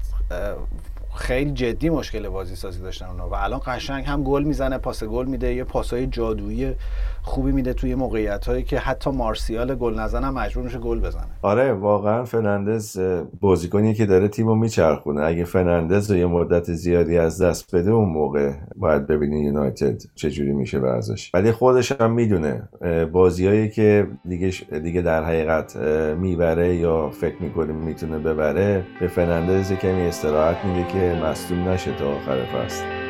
[1.14, 5.27] خیلی جدی مشکل بازی سازی داشتن اونا و الان قشنگ هم گل می‌زنه پاس گل
[5.27, 6.74] میده یه پاسای جادویی
[7.22, 11.27] خوبی میده توی موقعیت هایی که حتی مارسیال گل نزنه مجبور میشه گل بزنه.
[11.42, 13.00] آره واقعا فرناندز
[13.40, 15.22] بازیکنی که داره تیمو میچرخونه.
[15.22, 20.53] اگه فرناندز رو یه مدت زیادی از دست بده اون موقع باید ببینی یونایتد چجوری
[20.53, 22.68] میشه وضعش ولی خودش هم می‌دونه
[23.12, 25.77] بازیایی که دیگه دیگه در حقیقت
[26.16, 32.09] می‌بره یا فکر می‌کنه می‌تونه ببره به فرناندز کمی استراحت میده که مصدوم نشه تا
[32.17, 33.04] آخر فصل.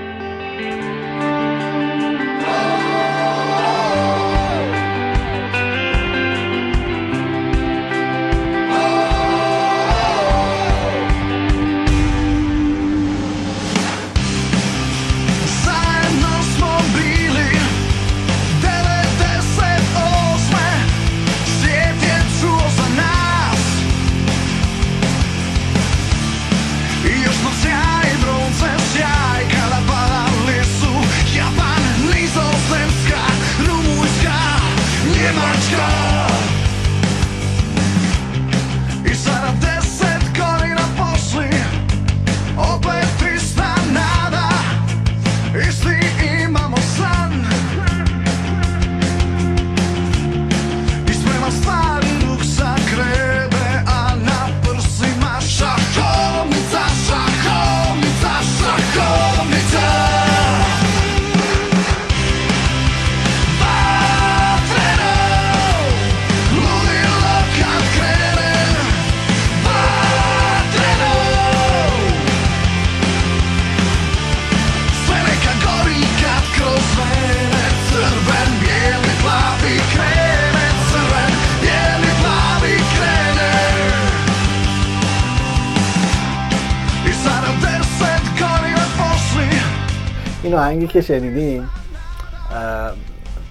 [90.65, 91.71] آهنگی که شنیدیم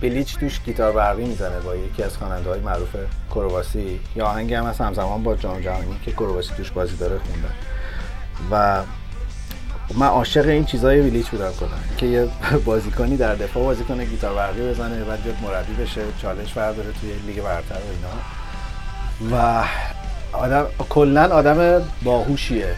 [0.02, 2.96] بلیچ توش گیتار برقی می‌زنه با یکی از خواننده های معروف
[3.30, 4.00] کرواسی.
[4.16, 7.54] یا آهنگی هم از همزمان با جام جهانی که کرواسی توش بازی داره خوندن
[8.52, 8.84] و
[10.00, 12.28] من عاشق این چیزای ویلیچ بودم کنم که یه
[12.66, 17.14] بازیکنی در دفاع بازی کنه گیتار برقی بزنه بعد بیاد مربی بشه چالش برداره توی
[17.28, 17.78] لیگ برتر و
[19.28, 19.38] اینا.
[19.38, 19.64] و
[20.34, 22.76] آدم کلا آدم باهوشیه.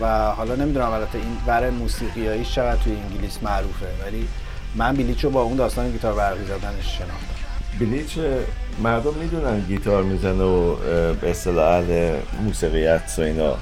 [0.00, 4.28] و حالا نمی‌دونم البته این ور موسیقیایی چقدر توی انگلیس معروفه ولی
[4.74, 7.42] من بلیچ رو با اون داستان گیتار برقی زدنش شناختم.
[7.80, 8.18] بلیچ
[8.82, 10.74] مردم می‌دونن گیتار می‌زنه و
[11.14, 11.84] به اصطلاح
[12.42, 13.56] موسیقیت و اینا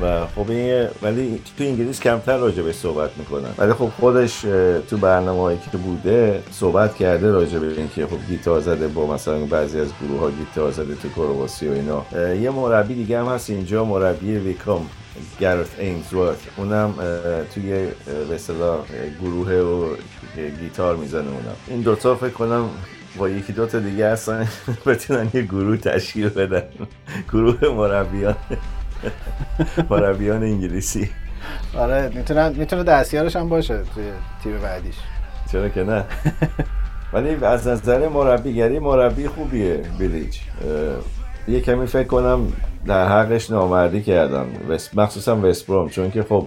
[0.00, 3.48] و خب این ولی تو انگلیس کمتر راجع به صحبت می‌کنن.
[3.58, 4.40] ولی خب خودش
[4.90, 9.80] تو برنامه که بوده صحبت کرده راجع به اینکه خب گیتار زده با مثلا بعضی
[9.80, 12.04] از گروه ها گیتار زده تو کرواسی و اینا.
[12.34, 14.86] یه مربی دیگه هم هست اینجا مربی ویکام
[15.40, 16.94] گرت اینزورت اونم
[17.54, 17.86] توی
[18.28, 18.38] به
[19.22, 19.96] گروه و
[20.60, 21.56] گیتار می‌زنه اونم.
[21.66, 22.70] این دوتا فکر کنم
[23.18, 24.48] با یکی دوتا دیگه هستن.
[24.86, 26.62] بتونن یه گروه تشکیل بدن.
[27.32, 28.36] گروه مربیان.
[29.90, 31.10] مربیان انگلیسی.
[31.78, 34.04] آره می‌تونن می‌تونه دستیارش هم باشه توی
[34.42, 34.94] تیم بعدیش.
[35.52, 36.04] چرا که نه؟
[37.12, 40.40] ولی از نظر مربیگری مربی خوبیه بیلیچ.
[41.48, 42.52] یه کمی فکر کنم
[42.86, 44.46] در حقش نامردی کردن
[44.94, 46.46] مخصوصا وستبروم چون که خب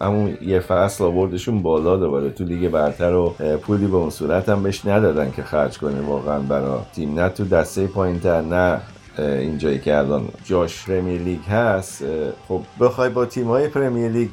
[0.00, 2.30] همون یه فصل آوردشون بالا دوباره.
[2.30, 3.28] تو لیگ برتر و
[3.62, 7.20] پولی به اون صورت هم بهش ندادن که خرج کنه واقعا برای تیم.
[7.20, 8.80] نه تو دسته پایین تر نه
[9.18, 12.04] اینجایی که الان جاش پرمیر لیگ هست
[12.48, 14.30] خب بخوای با تیم های پرمیر لیگ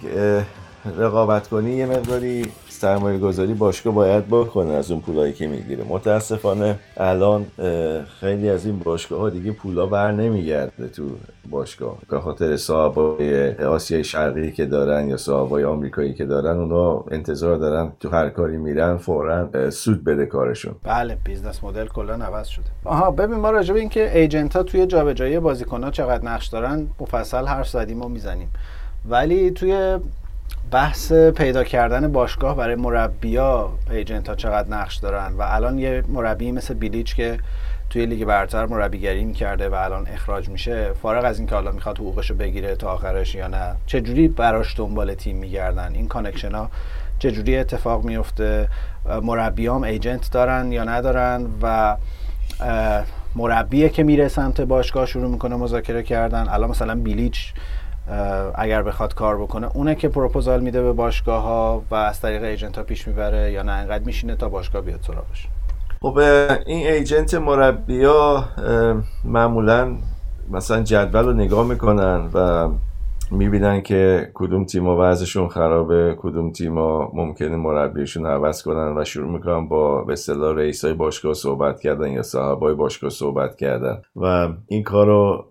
[0.97, 2.45] رقابت کنی یه مقداری
[2.79, 5.83] سرمایه گذاری باشگاه باید بکنه از اون پولایی که می‌گیره.
[5.89, 7.45] متاسفانه الان
[8.19, 11.03] خیلی از این باشگاه ها دیگه پولا بر نمیگرده تو
[11.49, 11.97] باشگاه.
[12.09, 17.91] به خاطر صاحبای آسیای شرقی که دارن یا صاحبای آمریکایی که دارن اونا انتظار دارن
[17.99, 20.75] تو هر کاری میرن فورا سود بده کارشون.
[20.83, 22.65] بله business model کلا عوض شده.
[22.85, 26.87] آها ببین ما راجع به اینکه agent ها توی جابجایی بازیکن ها چقدر نقش دارن
[26.99, 28.49] مفصل حرف زدیم و می‌زنیم.
[29.09, 29.97] ولی توی
[30.71, 36.51] بحث پیدا کردن باشگاه برای مربیا agent ها چقدر نقش دارن و الان یه مربی
[36.51, 37.39] مثل بیلیچ که
[37.89, 42.29] توی لیگ برتر مربیگری می‌کرده و الان اخراج میشه فارغ از اینکه حالا می‌خواد حقوقش
[42.29, 46.69] رو بگیره تا آخرش یا نه چجوری براش دنبال تیم میگردن؟ این connection ها
[47.19, 48.67] چجوری اتفاق میفته
[49.21, 51.95] مربیام agent دارن یا ندارن؟ و
[53.35, 56.47] مربیه که میره سمت باشگاه شروع می‌کنه مذاکره کردن.
[56.49, 57.53] الان مثلا بیلیچ
[58.55, 59.69] اگر بخواد کار بکنه.
[59.73, 63.63] اونه که پروپوزال میده به باشگاه ها و از طریق agent ها پیش می‌بره یا
[63.63, 65.47] نه انقدر میشینه تا باشگاه بیاد سراغش.
[66.01, 66.17] خب
[66.65, 68.43] این ایجنت مربیا
[69.23, 69.97] معمولا
[70.49, 72.69] مثلا جدول رو نگاه می‌کنن و
[73.31, 79.67] می‌بینن که کدوم تیما وضعشون خرابه کدوم تیما ممکنه مربیشون عوض کنن و شروع می‌کنن
[79.67, 84.01] با به اصطلاح رئیسای باشگاه صحبت کردن یا صاحبای باشگاه صحبت کردن.
[84.15, 85.45] و این کار رو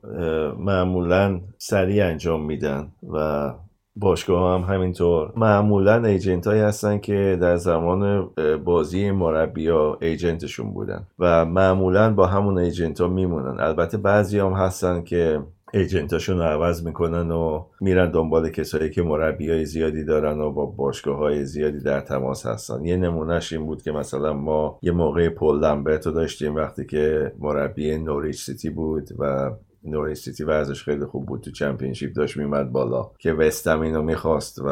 [0.59, 3.51] معمولا سریع انجام میدن و
[3.97, 5.33] باشگاه هم همینطور.
[5.37, 8.31] معمولا ایجنت هایی هستن که در زمان
[8.65, 13.61] بازی مربی ها agent شون بودن و معمولا با همون agent ها میمونن.
[13.61, 15.41] البته بعضی هم هستن که
[15.73, 20.53] agent اشون رو عوض می‌کنن و میرن دنبال کسایی که مربی های زیادی دارن و
[20.53, 22.85] با باشگاه های زیادی در تماس هستن.
[22.85, 27.33] یه نمونهش این بود که مثلا ما یه موقع پال لمبرت رو داشتیم وقتی که
[27.39, 29.51] مربی نوریچ سیتی بود و
[29.85, 34.59] نوریچ سیتی وضعش خیلی خوب بود تو Championship داشت میمد بالا که وستهم اینو می‌خواست
[34.59, 34.69] و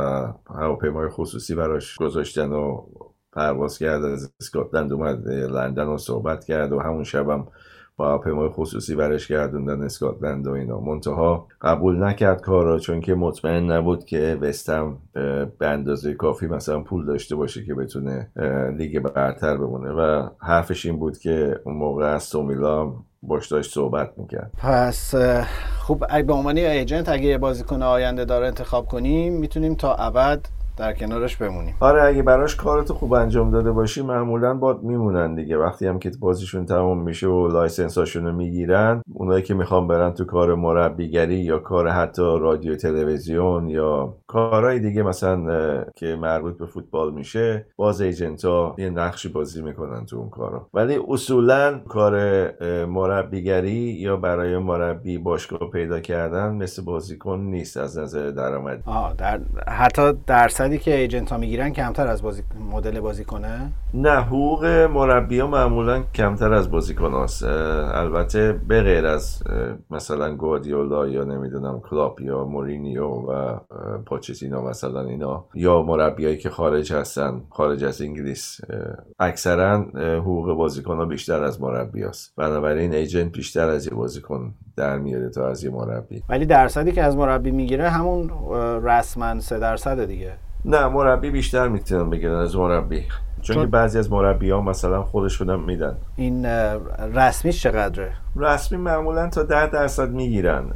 [0.47, 2.83] هواپیمای خصوصی براش گذاشتن و
[3.33, 7.47] پرواز کرد از اسکاتلند اومد لندن رو صحبت کرد و همون شبم
[7.97, 10.81] با هواپیمای خصوصی برش گردوندن اسکاتلند و اینا.
[10.81, 14.99] منتها قبول نکرد کارا چون که مطمئن نبود که وستم
[15.59, 18.31] به اندازه کافی مثلا پول داشته باشه که بتونه
[18.79, 19.91] لیگ برتر بمونه.
[19.91, 24.53] و حرفش این بود که اون موقع از تومیلا باش داشت صحبت می‌کرد.
[24.59, 25.15] پس
[25.79, 30.41] خوب به عنوان ایجنت اگه بازیکن آینده داره انتخاب کنیم می‌تونیم تا ابد
[30.77, 31.75] در کنارش بمونیم.
[31.81, 35.57] آره اگه براش کارتو خوب انجام داده باشی معمولا باد میمونن دیگه.
[35.59, 40.25] وقتی هم که بازیشون تمام میشه و لایسنساشون رو می‌گیرن اونایی که می‌خوان برن تو
[40.25, 47.15] کار مربیگری یا کار حتی رادیو تلویزیون یا کارهای دیگه مثلا که مربوط به فوتبال
[47.15, 50.67] میشه باز ایجنت ها یه نقشی بازی می‌کنن تو اون کارا.
[50.75, 52.15] ولی اصولا کار
[52.87, 58.83] مربیگری یا برای مربی باشگاه پیدا کردن مثل بازیکن نیست از نظر درآمد.
[58.87, 64.65] آه در حتی درصدی که agent ها می‌گیرن کمتر از بازی مدل بازیکنه؟ نه حقوق
[64.65, 67.45] مربی ها معمولا کمتر از بازیکن هست
[67.95, 69.43] البته به غیر از
[69.91, 73.59] مثلا گوادیولا یا نمی‌دونم کلاپ یا مورینیو و
[74.27, 78.61] پوچتینو مثلا اینا یا مربیایی که خارج هستن خارج از انگلیس
[79.19, 79.77] اکثرا
[80.19, 82.33] حقوق بازیکن ها بیشتر از مربی هست.
[82.37, 86.23] بنابراین ایجنت بیشتر از یه بازیکن در میاره تا از یه مربی.
[86.29, 88.31] ولی درصدی که از مربی می‌گیره همون
[88.85, 90.33] رسما سه درصد دیگه.
[90.65, 93.03] نه مربی بیشتر می‌تونن بگیرن از مربی.
[93.43, 95.97] چون, که بعضی از مربی ها مثلا خودشون میدن.
[96.17, 96.47] این
[97.15, 100.71] رسمیش چقدره؟ رسمی معمولا تا ده درصد می‌گیرن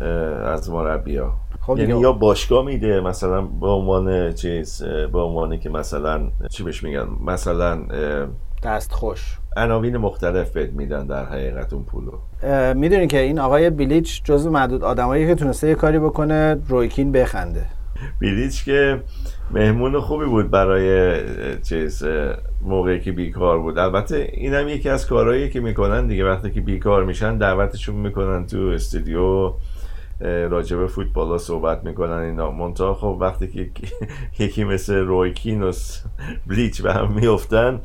[0.44, 5.70] از مربی ها خب یعنی یا باشگاه میده مثلا به عنوان چیز به عنوانی که
[5.70, 7.82] مثلا چی بهش میگن؟ مثلا
[8.62, 9.38] دست خوش.
[9.56, 12.12] عناوین مختلف بهت میدن در حقیقت اون پولو.
[12.74, 17.66] می‌دونین که این آقای بیلیچ جزو معدود آدمایی که تونسته یه کاری بکنه رویکین بخنده.
[18.18, 19.02] بیلیچ که
[19.50, 21.16] مهمون خوبی بود برای
[21.62, 22.04] چیز
[22.62, 23.78] موقعی که بیکار بود.
[23.78, 28.46] البته این هم یکی از کارهایی که می‌کنن دیگه وقتی که بیکار میشن دعوتشون می‌کنن
[28.46, 29.52] تو استودیو
[30.20, 32.50] راجب فوتبال ها صحبت می‌کنن اینا.
[32.50, 33.70] منتها خب وقتی که
[34.38, 35.72] یکی مثل رویکین و
[36.46, 37.80] بلیچ به هم میفتن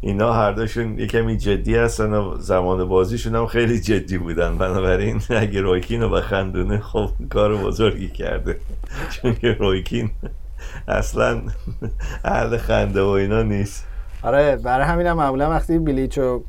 [0.00, 4.58] اینا هر دوشون یه کمی جدی هستن و زمان بازیشون هم خیلی جدی بودن.
[4.58, 8.56] بنابراین اگه رویکین رو بخندونه خب کار بزرگی کرده.
[9.10, 10.10] چون که رویکین
[10.88, 11.42] اصلا
[12.24, 13.86] اهل خنده و اینا نیست.
[14.22, 16.44] آره برای همین هم معمولا وقتی بلیچ و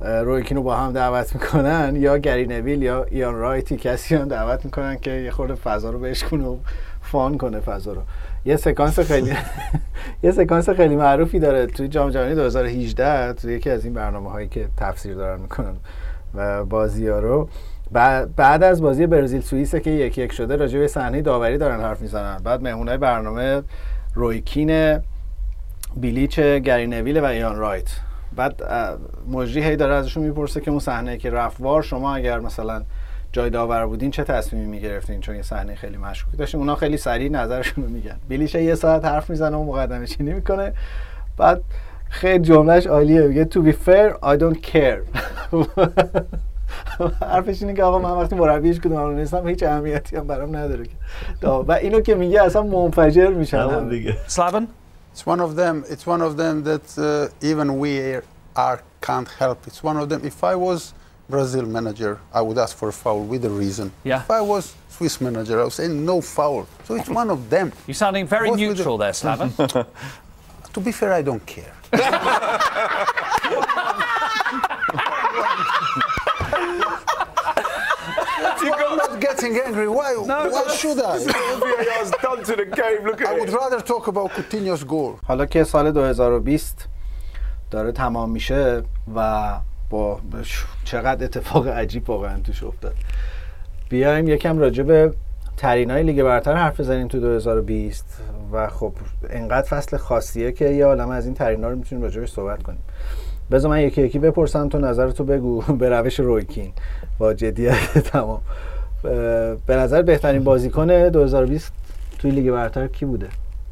[0.00, 4.64] رویکین رو با هم دعوت می‌کنن یا گری نویل یا ایان رایتی کسی هم دعوت
[4.64, 6.56] می‌کنن که یه خورده فضا رو بشکنه و
[7.02, 8.02] فان کنه فضا رو.
[8.44, 9.32] یه سکانس خیلی
[10.22, 14.48] یه سکانس خیلی معروفی داره توی جام جهانی 2018 توی یکی از این برنامه هایی
[14.48, 15.74] که تفسیر دارن می‌کنن
[16.34, 17.48] و بازی ها رو.
[18.36, 22.00] بعد از بازی برزیل سوئیس که یکی یک شده راجع به صحنه داوری دارن حرف
[22.00, 22.38] می‌زنن.
[22.44, 23.62] بعد مهمونای برنامه
[24.14, 24.98] رویکین
[25.96, 28.09] بیلیچ گری نویل و ایان رایت.
[28.36, 28.62] بعد
[29.30, 32.82] مجری هی داره ازشون می‌پرسه که اون صحنه که رفت شما اگر مثلا
[33.32, 36.60] جای داور بودین چه تصمیمی می‌گرفتین؟ چون یه صحنه خیلی مشکوک داشتیم.
[36.60, 40.72] اونا خیلی سریع نظرشون رو میگن بیلیشه یه ساعت حرف می‌زنه و مقدمه چینی می‌کنه.
[41.36, 41.62] بعد
[42.08, 43.20] خیلی جملهش عالیه.
[43.20, 45.18] میگه to be fair I don't care.
[47.20, 50.84] حرفش اینه که آقا من وقتی مربیش کدوم نیستم هیچ اهمیتی هم برام نداره
[51.68, 54.16] و اینو که میگه اصلا منفجر میشن دیگه.
[55.20, 55.84] It's one of them.
[55.86, 58.20] It's one of them that uh, even we
[58.56, 59.66] are can't help.
[59.66, 60.24] It's one of them.
[60.24, 60.94] If I was
[61.28, 63.92] Brazil manager, I would ask for a foul with a reason.
[64.02, 64.22] Yeah.
[64.22, 66.66] If I was Swiss manager, I would say no foul.
[66.84, 67.70] So it's one of them.
[67.86, 69.86] You're sounding very neutral there, Slaven.
[70.72, 71.74] To be fair, I don't care.
[79.40, 79.88] getting angry.
[79.88, 80.10] Why?
[80.54, 81.18] why should I?
[82.22, 83.00] Done to the game.
[83.08, 83.54] Look I at would it.
[83.54, 85.18] rather talk about Coutinho's goal.
[85.26, 86.88] حالا که سال 2020
[87.70, 88.82] داره تمام میشه
[89.14, 89.50] و
[89.90, 90.20] با
[90.84, 92.94] چقدر اتفاق عجیب واقعا توش افتاد
[93.88, 95.14] بیایم یکم راجع به
[95.60, 98.04] بهترین های لیگ برتر حرف بزنیم تو 2020
[98.52, 98.92] و خب
[99.30, 102.82] انقدر فصل خاصیه که یه عالم از این ترین ها رو می‌تونیم راجبش صحبت کنیم
[103.50, 106.72] بذار من یکی یکی بپرسم تو نظرتو بگو به روش رویکین
[107.18, 108.40] با جدیت تمام
[109.66, 111.72] به نظر بهترین بازیکن 2020
[112.18, 113.28] توی لیگ برتر کی بوده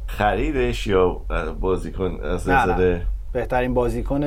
[0.06, 1.20] خریدش یا
[1.60, 3.00] بازیکن نه.
[3.32, 4.20] بهترین بازیکن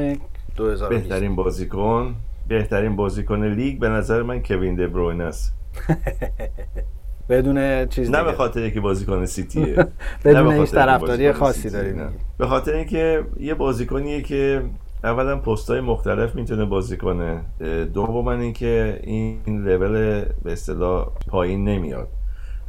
[0.58, 2.16] 2020 بهترین بازیکن
[2.48, 5.54] بهترین بازیکن لیگ به نظر من کوین دبروین است
[7.30, 8.24] بدون چیز نه.
[8.24, 9.76] به خاطر اینکه بازیکن سیتیه
[10.26, 12.04] بدون هیچ طرفداری خاصی سیتی، داری نه.
[12.06, 12.18] میگی.
[12.38, 14.62] به خاطر اینکه یه بازیکنیه که
[15.04, 17.42] اولا پستهای مختلف می‌تونه بازی کنه.
[17.94, 22.08] دوما اینکه این لول به اصطلاح پایین نمیاد.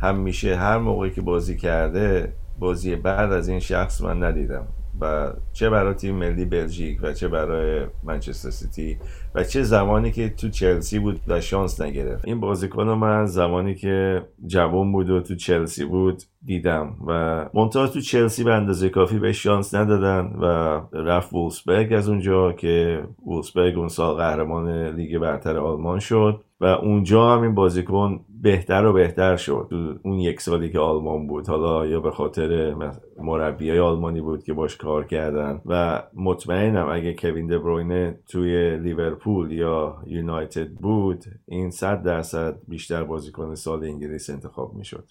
[0.00, 4.66] هم میشه هر موقعی که بازی کرده بازی بعد از این شخص من ندیدم.
[5.00, 8.96] و چه برای تیم ملی بلژیک و چه برای منچستر سیتی
[9.34, 12.24] و چه زمانی که تو چلسی بود و شانس نگرفت.
[12.24, 17.86] این بازیکن رو من زمانی که جوان بود و تو چلسی بود دیدم و منتها
[17.86, 20.46] تو چلسی به اندازه کافی به شانس ندادن و
[20.92, 26.44] رفت وولسبرگ از اونجا که وولسبرگ اون سال قهرمان لیگ برتر آلمان شد.
[26.62, 29.68] و اونجا هم این بازیکن بهتر و بهتر شد.
[30.02, 32.74] اون یک سالی که آلمان بود حالا یا به خاطر
[33.18, 35.60] مربیای آلمانی بود که باش کار کردن.
[35.66, 43.54] و مطمئنم اگه کوین دبروینه توی لیورپول یا یونایتد بود این صد درصد بیشتر بازیکن
[43.54, 45.04] سال انگلیس انتخاب می‌شد.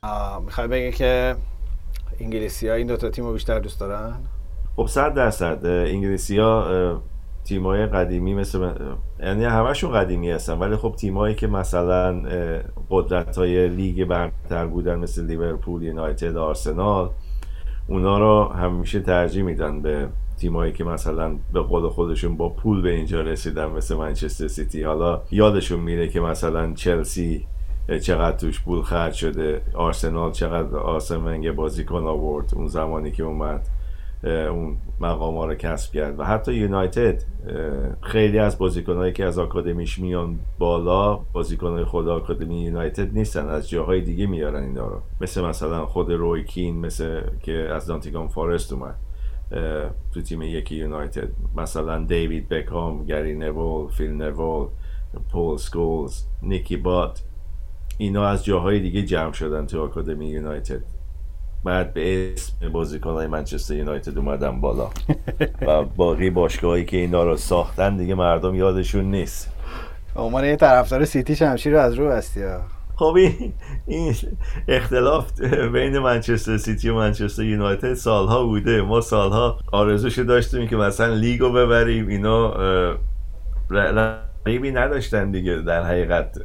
[0.45, 1.35] می‌خوای بگی که
[2.19, 4.13] انگلیسی ها این دوتا تیم رو بیشتر دوست دارن؟
[4.75, 5.65] خب صد درصد.
[5.65, 7.01] انگلیسی ها
[7.43, 8.71] تیمای قدیمی مثل
[9.19, 12.21] یعنی همشون قدیمی هستن ولی خب تیمایی که مثلا
[12.89, 17.09] قدرت های لیگ برتر بودن مثل لیورپول یونایتد آرسنال
[17.87, 22.89] اونا رو همیشه ترجیح میدن به تیمایی که مثلا به قول خودشون با پول به
[22.91, 24.83] اینجا رسیدن مثل منچستر سیتی.
[24.83, 27.45] حالا یادشون میره که مثلا چلسی
[28.01, 33.67] چقدر توش پول خرج شده آرسنال چقدر آرسن ونگر بازیکن آورد اون زمانی که اومد.
[34.23, 36.19] اون مقام ها رو کسب کرد.
[36.19, 37.23] و حتی یونایتد
[38.01, 44.01] خیلی از بازیکنهایی که از آکادمیش میان بالا بازیکنهای خود آکادمی یونایتد نیستن از جاهای
[44.01, 48.95] دیگه میارن اینا رو مثل مثلا خود روی کین مثل که از دانتیگان فارست اومد
[50.13, 51.29] تو تیم یکی یونایتد.
[51.55, 54.67] مثلا دیوید بکام گری نوول فیل نوول
[55.31, 57.23] پول سکولز نیکی بات
[57.97, 60.81] اینا از جاهای دیگه جمع شدن تو آکادمی یونایتد.
[61.63, 64.89] بعد به اسم بازیکن های منچستر یونایتد اومدن بالا.
[65.67, 69.51] و باقی باشگاهایی که اینا رو ساختن دیگه مردم یادشون نیست.
[70.15, 72.41] عنوان یه طرفدار سیتی شمشیر رو از رو بستی
[72.95, 73.17] خب
[73.87, 74.15] این,
[74.67, 75.41] اختلاف
[75.73, 78.81] بین منچستر سیتی و منچستر یونایتد سالها بوده.
[78.81, 82.07] ما سالها آرزوشو داشتیم که مثلا لیگو ببریم.
[82.07, 82.53] اینا
[83.69, 86.37] رقیبی نداشتن دیگه در حقیقت.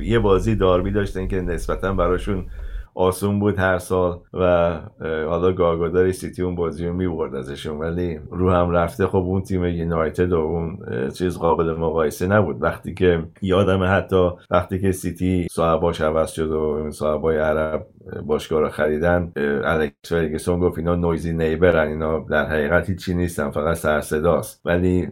[0.00, 2.46] یه بازی داربی داشتن که نسبتا براشون
[2.94, 8.20] آسون بود هر سال و حالا گاه گدار سیتی اون بازی رو می‌برد ازشون ولی
[8.30, 10.78] رو هم رفته خب اون تیم یونایتد و اون
[11.10, 12.62] چیز قابل مقایسه نبود.
[12.62, 17.86] وقتی که یادم حتی وقتی که سیتی صاحباش عوض شد و صاحبای عرب
[18.26, 19.32] باشگاه رو خریدن
[19.64, 24.60] الکس فرگسون گفت اینا نویزی نیبرن اینا در حقیقت هیچی نیستن فقط سر صداست.
[24.64, 25.08] ولی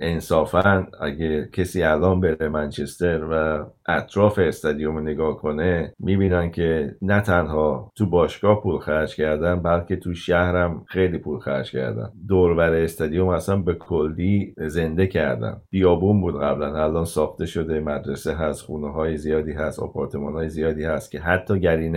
[0.00, 7.92] انصافا اگه کسی الان بره منچستر و اطراف استادیوم نگاه کنه می‌بینن که نه تنها
[7.96, 12.10] تو باشگاه پول خرج کردن بلکه تو شهرم خیلی پول خرج کردن.
[12.28, 15.60] دوربر استادیوم اصلا به کلی زنده کردن.
[15.70, 16.84] بیابون بود قبلا.
[16.84, 21.60] الان ساخته شده مدرسه هست خونه های زیادی هست آپارتمان های زیادی هست که حتی
[21.60, 21.88] گری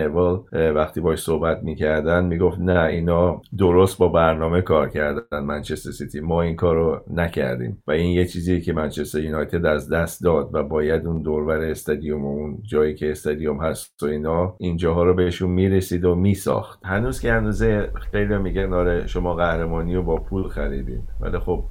[0.52, 6.20] وقتی باش صحبت می‌کردن می‌گفت نه اینا درست با برنامه کار کردن منچستر سیتی.
[6.20, 7.84] ما این کار رو نکردیم.
[7.88, 12.26] و این یه چیزیه که منچستر یونایتد از دست داد و باید اون دوربر استادیوم
[12.26, 16.80] و اون جایی که استادیوم هست و اینا اینجاها رو بهشون می‌رسید و میساخت.
[16.86, 21.02] هنوز که هنوزه خیلی میگن آره شما قهرمانی رو با پول خریدین.
[21.20, 21.64] ولی خب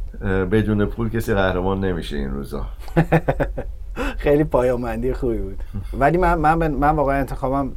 [0.52, 2.66] بدون پول کسی قهرمان نمیشه این روزا.
[4.24, 5.56] خیلی پایامندی خوبی بود.
[5.98, 7.72] ولی من من من واقعا انتخابم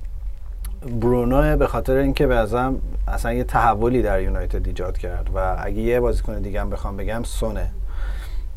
[0.85, 2.75] برونو به خاطر اینکه به ازم
[3.07, 7.23] اصلا یه تحولی در یونایتد ایجاد کرد و اگه یه بازیکن دیگه هم بخوام بگم
[7.23, 7.71] سونه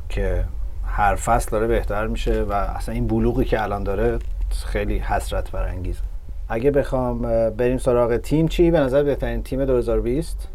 [0.09, 0.45] که
[0.87, 4.19] هر فصل داره بهتر میشه و اصلا این بلوغی که الان داره
[4.67, 6.01] خیلی حسرت برانگیزه
[6.49, 10.49] اگه بخوام بریم سراغ تیم چی؟ به نظر بهترین تیم 2020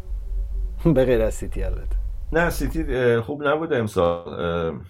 [0.94, 2.03] به غیر از سیتی البته.
[2.34, 4.24] نه سیتی خوب نبود امسال.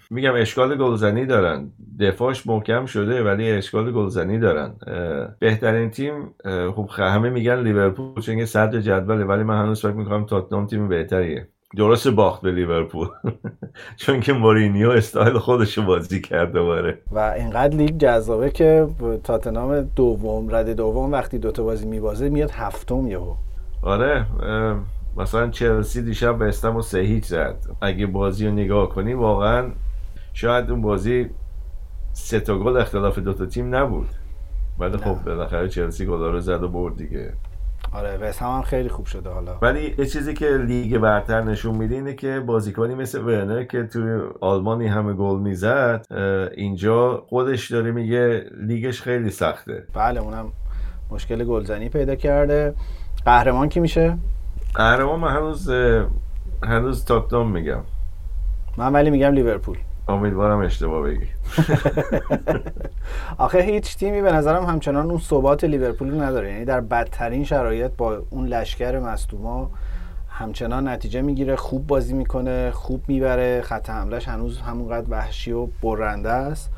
[0.09, 1.71] میگم اشکال گلزنی دارن.
[1.99, 4.73] دفاعش محکم شده ولی اشکال گلزنی دارن.
[5.39, 6.13] بهترین تیم
[6.75, 11.47] خب همه میگن لیورپول چون صدر جدوله ولی من هنوز فکر می‌کنم تاتنام تیم بهتریه.
[11.77, 13.07] درست باخت به لیورپول.
[14.01, 16.97] چون که مورینیو استایل خودشو بازی کرد دوباره.
[17.11, 18.87] و اینقدر لیگ جذابه که
[19.23, 23.33] تاتنام دوم رده دوم وقتی دوتا بازی میبازه میاد هفتم یهو.
[23.83, 24.25] آره
[25.17, 27.57] مثلا چلسی دیشب به استم و سه هیچ زد.
[27.81, 29.71] اگه بازی رو نگاه کنی واقعا
[30.33, 31.29] شاید اون بازی
[32.13, 34.09] سه تا گل اختلاف دوتا تیم نبود.
[34.79, 37.33] ولی خب بالاخره چلسی گل رو زد و برد دیگه.
[37.91, 39.57] آره وست هم, خیلی خوب شده حالا.
[39.61, 44.21] ولی یه چیزی که لیگ برتر نشون میده اینه که بازیکنی مثل ورنر که توی
[44.41, 46.05] آلمانی همه گل می‌زد
[46.57, 49.83] اینجا خودش داره میگه لیگش خیلی سخته.
[49.93, 50.51] بله اونم
[51.11, 52.73] مشکل گلزنی پیدا کرده.
[53.25, 54.17] قهرمان کی میشه؟
[54.75, 55.69] قهرمان من هنوز
[56.63, 57.81] هنوز تاتنام میگم.
[58.77, 59.77] من ولی میگم لیورپول.
[60.07, 61.27] امیدوارم اشتباه بگی.
[63.37, 66.51] آخه هیچ تیمی به نظرم همچنان اون ثبات لیورپول رو نداره.
[66.51, 69.71] یعنی در بدترین شرایط با اون لشکر مصدوما
[70.29, 73.61] همچنان نتیجه می‌گیره خوب بازی می‌کنه خوب می‌بره.
[73.61, 76.69] خط حملش هنوز همونقدر وحشی و برنده است.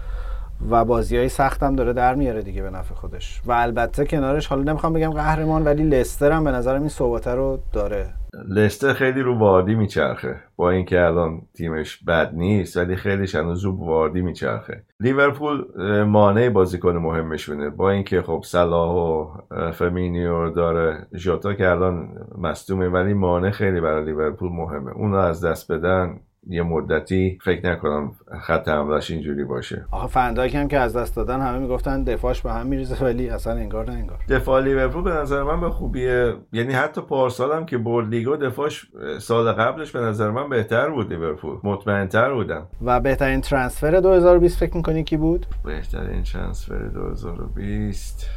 [0.70, 3.42] و بازی های سخت هم داره در میاره دیگه به نفع خودش.
[3.46, 7.60] و البته کنارش حالا نمی‌خوام بگم قهرمان ولی لستر هم به نظرم این ثباته رو
[7.74, 8.06] داره.
[8.50, 10.36] لستر خیلی رو واردی میچرخه.
[10.56, 14.84] با اینکه الان تیمش بد نیست ولی خیلیش هنوز رو واردی میچرخه.
[15.00, 15.66] لیورپول
[16.04, 17.70] مانع بازیکن مهمشونه.
[17.70, 19.28] با اینکه خب صلاح و
[19.72, 24.92] فمینیو داره ژوتا که الان مصدومه ولی مانع خیلی برای لیورپول مهمه.
[24.92, 26.20] اونو از دست بدن
[26.50, 29.86] یه مدتی فکر نکنم خط حملش اینجوری باشه.
[29.92, 33.54] آخه فنداک هم که از دست دادن همه می‌گفتن دفاعش به هم میریزه ولی اصلا
[33.54, 34.20] انگار نه انگار.
[34.30, 36.34] دفاع لیورپول به نظر من به خوبیه.
[36.54, 38.88] یعنی حتی پارسال هم که برد لیگو دفاعش
[39.20, 41.58] سال قبلش به نظر من بهتر بود لیورپول.
[41.64, 42.68] مطمئنتر بودم.
[42.82, 48.30] و بهترین ترانسفر 2020 فکر می‌کنی کی بود؟ بهترین ترانسفر 2020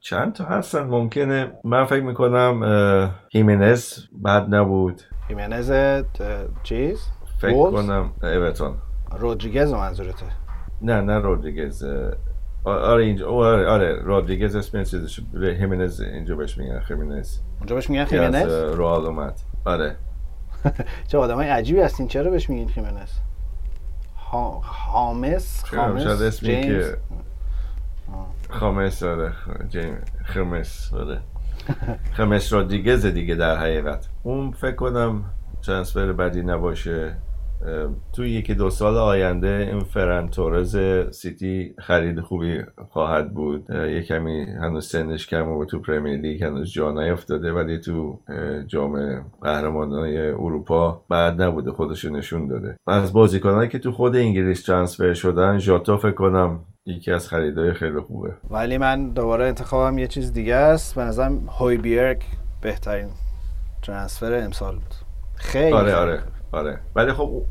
[0.00, 1.52] چند تا هستن؟ ممکنه.
[1.64, 5.02] من فکر می‌کنم هیمنز بد نبود.
[5.28, 6.02] ایمنز اه،
[6.62, 7.00] چیز؟
[7.38, 8.74] فکر وولز؟ کنم اورتون
[9.18, 10.26] رودریگز منظورته.
[10.82, 11.84] نه نه رودریگز.
[12.64, 15.20] آره اینجا آره, آره رودریگز اسم چیزش.
[15.34, 19.96] هیمنز اینجا بهش میگن خیمنز اونجا بهش میگن خیمنز اه، رئال اومد آره.
[21.08, 22.08] چه آدمای عجیبی هستین.
[22.08, 23.10] چرا بهش میگین خیمنز
[24.30, 24.60] ها...
[24.60, 26.84] خامس شاید اسمی جیمز.
[26.90, 26.98] که
[28.50, 31.20] خامس آره خ- جیم خمس آره.
[32.16, 34.08] خمس رودریگز دیگه در حقیقت.
[34.22, 35.24] اون فکر کنم
[35.66, 37.16] ترانسفر بدی نباشه.
[38.12, 40.78] توی یکی دو سال آینده این فران تورز
[41.10, 43.70] سیتی خرید خوبی خواهد بود.
[43.70, 48.20] یه کمی هنوز سنش کم و تو پرمیر لیگ هنوز جا نیفتاده ولی تو
[48.66, 52.76] جام قهرمانای اروپا بعد نبوده خودشو نشون داده.
[52.86, 58.00] از بازیکنانی که تو خود انگلیس ترانسفر شدن ژاتا فکر کنم یکی از خریدای خیلی
[58.00, 58.34] خوبه.
[58.50, 60.94] ولی من دوباره انتخابم یه چیز دیگه است.
[60.94, 62.22] به نظرم هویبیرگ
[62.60, 63.08] بهترین
[63.82, 64.94] ترانسفر امسال بود.
[65.34, 66.22] خیلی آره آره
[66.52, 66.80] آره.
[66.94, 67.42] ولی خب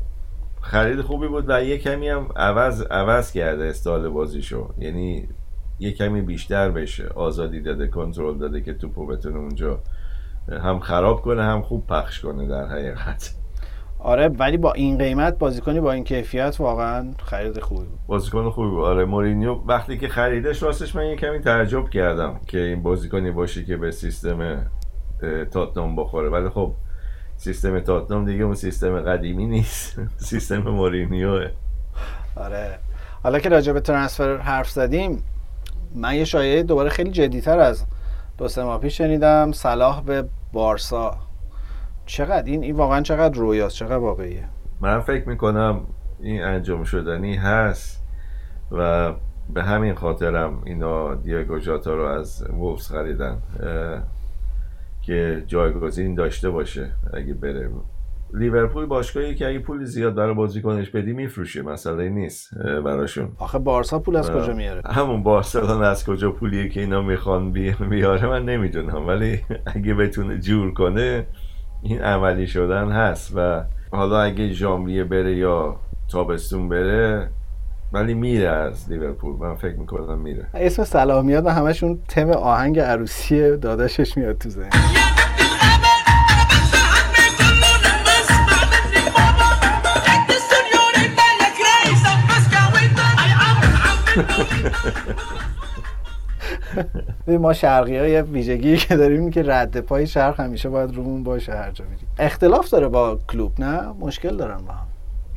[0.60, 4.74] خرید خوبی بود و یه کمی هم عوض عوض کرده استایل بازیشو.
[4.78, 5.28] یعنی
[5.78, 9.80] یه کمی بیشتر بشه آزادی داده کنترل داده که توپو بتونه اونجا
[10.48, 13.34] هم خراب کنه هم خوب پخش کنه در حقیقت.
[13.98, 17.98] آره ولی با این قیمت بازیکنی با این کیفیت واقعا خرید خوبی بود.
[18.06, 18.84] بازیکن خوبی بود.
[18.84, 23.64] آره مورینیو وقتی که خریدش راستش من یه کمی تعجب کردم که این بازیکنی باشه
[23.64, 24.66] که به سیستم
[25.50, 26.28] تاتنام بخوره.
[26.28, 26.72] ولی خب
[27.36, 30.00] سیستم تاتنام دیگه اون سیستم قدیمی نیست.
[30.16, 31.50] سیستم مورینیوه.
[32.36, 32.78] آره.
[33.22, 35.22] حالا که راجع به ترانسفر حرف زدیم
[35.94, 37.84] من یه شایعه دوباره خیلی جدیتر از
[38.38, 39.52] دو سه ماه پیش شنیدم.
[39.52, 41.25] صلاح به بارسا.
[42.06, 44.44] چقدر؟ این این واقعا چقدر رویاست؟ چقدر واقعیه؟
[44.80, 45.80] من فکر می‌کنم
[46.20, 48.02] این انجام شدنی هست
[48.72, 49.12] و
[49.54, 53.38] به همین خاطرم اینا دیاگو جاتا رو از وولفز خریدن
[55.02, 57.70] که جایگزین داشته باشه اگه بره.
[58.34, 63.28] لیورپول باشگاهی که اگه پول زیاد برای بازیکنش بدی میفروشه مسئله نیست براشون.
[63.38, 64.30] آخه بارسا پول از.
[64.30, 69.06] کجا میاره؟ همون بارسلونا از کجا پولیه که اینا می‌خوان بی- بیاره من نمی‌دونم.
[69.06, 71.26] ولی اگه بتونه جور کنه
[71.82, 73.62] این عملی شدن هست و
[73.92, 75.76] حالا اگه ژانویه بره یا
[76.10, 77.30] تابستون بره
[77.92, 79.36] ولی میره از لیورپول.
[79.36, 80.46] من فکر می‌کنم میره.
[80.54, 84.70] اسم میاد و همشون تم آهنگ عروسی داداشش میاد تو ذهن.
[97.28, 101.70] ما شرقی های ویژگی که داریم که رد پای شرق همیشه باید رومون باشه هر
[101.70, 102.08] جا میریم.
[102.18, 104.86] اختلاف داره با کلوپ نه؟ مشکل دارن با هم.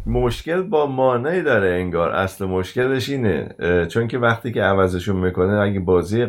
[0.06, 2.12] مشکل با مانه داره انگار.
[2.12, 3.56] اصل مشکلش اینه
[3.90, 6.24] چون که وقتی که عوضشون می‌کنه اگه بازی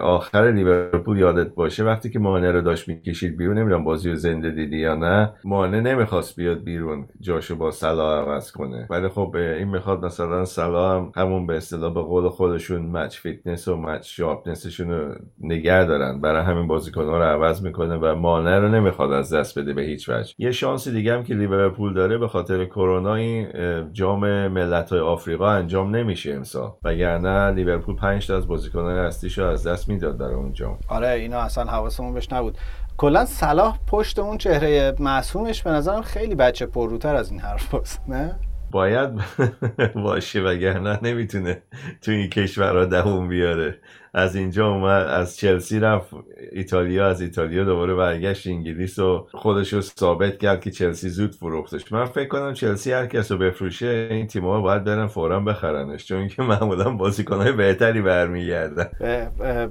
[0.00, 4.50] آخر لیورپول یادت باشه وقتی که مانه رو داشت می‌کشید بیرون نمی‌دونم بازی رو زنده
[4.50, 8.86] دیدی یا نه مانه نمی‌خواست بیاد بیرون جاشو با صلاح عوض کنه.
[8.90, 13.68] ولی خب این می‌خواد مثلا صلاح هم همون به اصطلاح به قول خودشون match fitness
[13.68, 16.20] و match sharpness شون رو نگه دارن.
[16.20, 20.08] برای همین بازیکن‌ها رو عوض می‌کنه و مانع رو نمی‌خواد از دست بده به هیچ
[20.08, 20.34] وجه.
[20.38, 23.48] یه شانس دیگه هم که لیورپول داره به خاطر کرونا این
[23.92, 26.72] جام ملت‌های آفریقا انجام نمیشه امسال.
[26.84, 30.78] وگرنه لیورپول 5 تا از بازیکنان اصلیشو از دست می‌داد در اون جام.
[30.88, 32.58] آره اینا اصلا حواسمون بهش نبود.
[32.96, 38.02] کلا صلاح پشت اون چهره معصومش به نظرم خیلی بچه پرروتر از این حرف هست
[38.08, 38.36] نه؟
[38.70, 39.10] باید
[40.04, 41.62] باشه وگرنه نمی‌تونه
[42.02, 43.78] تو این کشورها دووم بیاره.
[44.14, 46.14] از اینجا اومد از چلسی رفت.
[46.52, 51.92] ایتالیا از ایتالیا دوباره برگشت انگلیس و خودش رو ثابت کرد که چلسی زود فروختش.
[51.92, 56.28] من فکر کنم چلسی هر کس رو بفروشه این تیم‌ها باید برن فورا بخرنش چون
[56.28, 58.90] که معمولا بازیکنهای بهتری برمیگردن.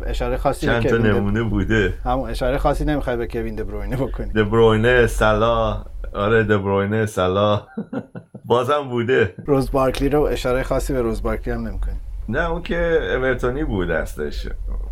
[0.06, 1.94] اشاره خاصی چند تا نمونه بوده.
[2.06, 4.34] همون اشاره خاصی نمی‌خوای به کوین دبروینه بکنی.
[4.34, 7.68] دبروینه سلا آره دبروینه سلا
[8.46, 9.34] بازم بوده.
[9.46, 11.96] روز بارکلی رو اشاره خاصی به روز بارکلی هم نمی‌کنی.
[12.32, 14.48] نه اون که اورتونی بود هستش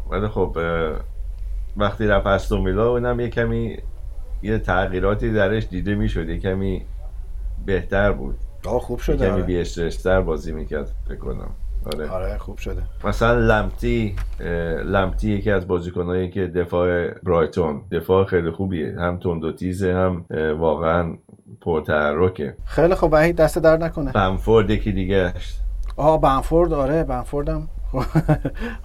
[0.09, 0.57] ولی خب
[1.77, 3.77] وقتی رفت استون ویلا اونم یه کمی
[4.41, 6.85] یه تغییراتی درش دیده می‌شد یه کمی
[7.65, 8.35] بهتر بود.
[8.65, 9.43] آه خوب یه شده کمی آره.
[9.43, 11.49] بی استرستر بازی می‌کرد فکر کنم.
[11.85, 12.09] آره.
[12.09, 12.81] آره خوب شده.
[13.03, 14.15] مثلا لمتی
[14.85, 18.95] لمتی یکی از بازیکنایی که دفاع برایتون دفاع خیلی خوبیه.
[18.99, 20.25] هم تند و تیزه هم
[20.59, 21.17] واقعا
[21.61, 24.11] پرتحرکه خیلی خوب وحید دست در نکنه.
[24.11, 25.33] بمفورد یکی دیگه
[25.99, 27.67] آه بنفورد آره بنفوردم.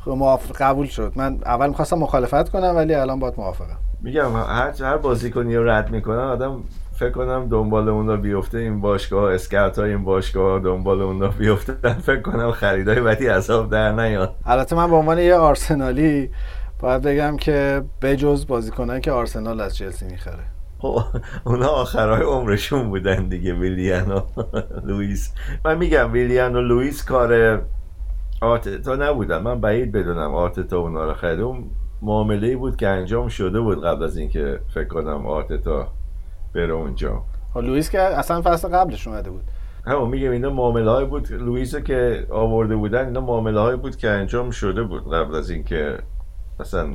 [0.04, 1.12] خب موافق قبول شد.
[1.16, 3.76] من اول می‌خواستم مخالفت کنم ولی الان باید موافقم.
[4.00, 6.62] میگم هر هر بازیکنی رو رد می‌کنن آدم
[6.98, 11.28] فکر کنم دنبال اون را بیفته این باشگاه اسکاوت های این باشگاه دنبال اون را
[11.28, 11.72] بیفته.
[11.92, 14.34] فکر کنم خریدای بدی عذاب در نیاد.
[14.46, 16.30] البته من به عنوان یه آرسنالی
[16.80, 20.34] باید بگم که بجز بازیکنایی که آرسنال از چلسی می‌خره.
[20.34, 20.53] خب
[21.44, 24.20] اونا آخرهای عمرشون بودن دیگه ویلیان و
[24.84, 25.32] لوئیس.
[25.64, 27.62] من میگم ویلیان و لوئیس کار
[28.40, 29.38] آرتتا نبودن.
[29.38, 31.40] من بعید بدونم آرتتا اونا رو خرید.
[31.40, 31.64] اون
[32.02, 35.88] معامله بود که انجام شده بود قبل از اینکه فکر کنم آرتتا
[36.54, 37.22] بره اونجا.
[37.54, 39.44] خب لوئیس که اصلا فصل قبلش اومده بود.
[39.86, 41.32] همون میگم اینا معامله های بود.
[41.32, 45.98] لوئیس که آورده بودن اینا معامله های بود که انجام شده بود قبل از اینکه
[46.60, 46.88] مثلا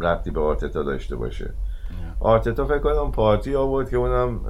[0.00, 1.54] ربطی به آرتتا داشته باشه.
[2.20, 4.40] آرتتا فکر کنم پارتی آورد که اونم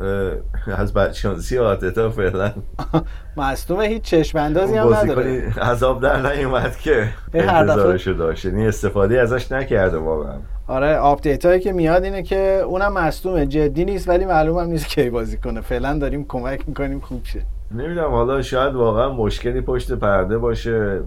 [0.77, 2.53] از بدشانسی آرتتا فعلا.
[3.37, 5.53] مصدوم هیچ چشم اندازی هم نداره.
[5.61, 8.45] از آب در نیومد که انتظارشو داشت.
[8.45, 10.37] یعنی استفاده ازش نکرده واقعا.
[10.69, 13.47] آره update هایی که میاد اینه که اونم مصدومه.
[13.47, 17.43] جدی نیست ولی معلوم هم نیست کی بازی کنه فعلا داریم کمک می‌کنیم خوب شه.
[17.71, 21.01] نمی‌دونم حالا شاید واقعا مشکلی پشت پرده باشه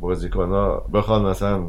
[0.00, 1.60] بازیکن ها بخوان مثلا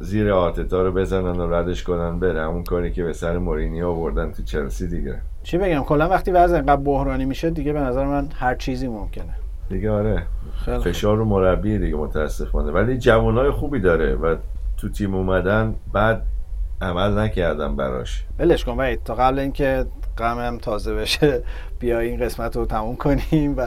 [0.00, 2.42] زیر آرتتا رو بزنن و ردش کنن بره.
[2.42, 5.20] همون کاری که به سر مورینیو آوردن تو چلسی دیگه.
[5.42, 9.34] چی بگم؟ کلا وقتی وضع اینقدر بحرانی میشه دیگه به نظر من هر چیزی ممکنه.
[9.68, 10.22] دیگه آره.
[10.64, 10.78] خیلی.
[10.78, 12.70] فشار رو مربی دیگه متاسفانه.
[12.70, 14.36] ولی جوانای خوبی داره و
[14.76, 16.22] تو تیم اومدن بعد
[16.82, 18.24] عمل نکردن براش.
[18.38, 19.86] ولش کن وحید تا قبل اینکه
[20.18, 21.42] غمم تازه بشه
[21.78, 23.66] بیا این قسمت رو تموم کنیم و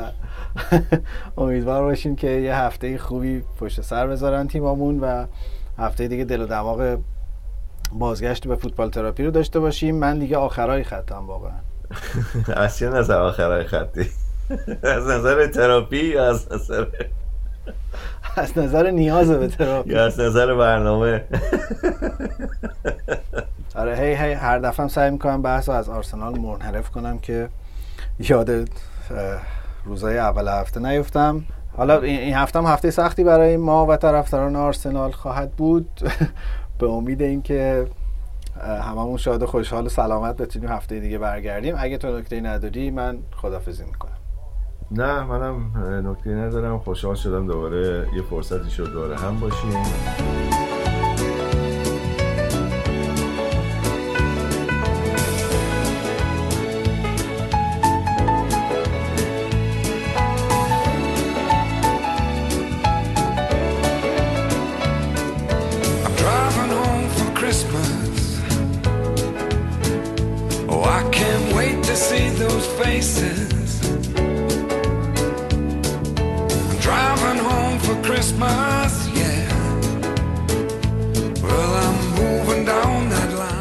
[1.38, 5.26] امیدوار باشیم که یه هفته خوبی پشت سر بذارن تیمامون و
[5.78, 6.98] هفته دیگه دل و دماغ
[7.94, 9.96] بازگشت به فوتبال تراپی رو داشته باشیم.
[9.96, 11.52] من دیگه آخرای خطم واقعا.
[12.64, 14.10] از چه نظر آخرای خطی؟
[14.84, 16.86] از نظر تراپی یا از نظر
[18.36, 21.24] از نظر نیاز به تراپی؟ یا از نظر برنامه؟
[23.76, 27.50] آره هی هی هر دفعه سعی می‌کنم بحث رو از آرسنال منحرف کنم که
[28.20, 28.70] یاد
[29.86, 31.44] روزای اول هفته نیفتم.
[31.78, 35.90] حالا این هفته هم هفته سختی برای ما و طرفداران آرسنال خواهد بود.
[36.80, 37.88] به امید اینکه
[38.62, 41.76] هممون شاد و خوشحال و سلامت بتونیم هفته دیگه برگردیم.
[41.78, 44.18] اگه تو نکته نداری من خدافزی می‌کنم.
[44.92, 45.72] نه منم
[46.10, 46.80] نکته ندارم.
[46.80, 49.84] خوشحال شدم دوباره یه فرصتی شد دوباره هم باشیم.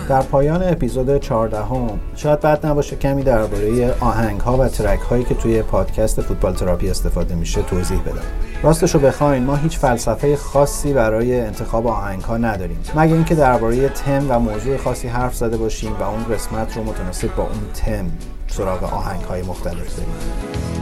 [0.09, 5.25] در پایان اپیزود 14 هم شاید بد نباشه کمی درباره آهنگ ها و ترک هایی
[5.25, 8.23] که توی پادکست فوتبال تراپی استفاده میشه توضیح بدم.
[8.63, 12.79] راستشو بخواین ما هیچ فلسفه خاصی برای انتخاب آهنگ ها نداریم.
[12.97, 17.35] مگه اینکه درباره تم و موضوع خاصی حرف زده باشیم و اون قسمت رو متناسب
[17.37, 18.11] با اون تم
[18.47, 20.82] سراغ آهنگ های مختلف بریم.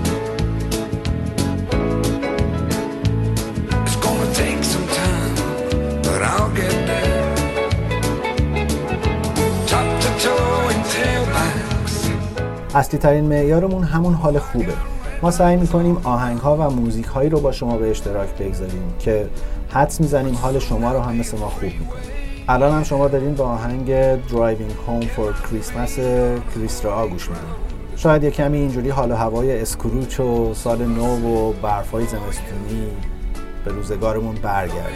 [12.74, 14.72] اصلی ترین معیارمون همون حال خوبه.
[15.22, 19.26] ما سعی می‌کنیم آهنگ ها و موزیک هایی رو با شما به اشتراک بگذاریم که
[19.70, 22.00] حدس می‌زنیم حال شما رو هم مثل ما خوب می‌کنه.
[22.48, 26.00] الان هم شما دارین با آهنگ Driving Home for Christmas
[26.54, 27.44] کریس را گوش میدین
[27.96, 32.86] شاید یه کمی اینجوری حال و هوای اسکروچ و سال نو و برفای زمستونی
[33.64, 34.90] به روزگارمون برگرده.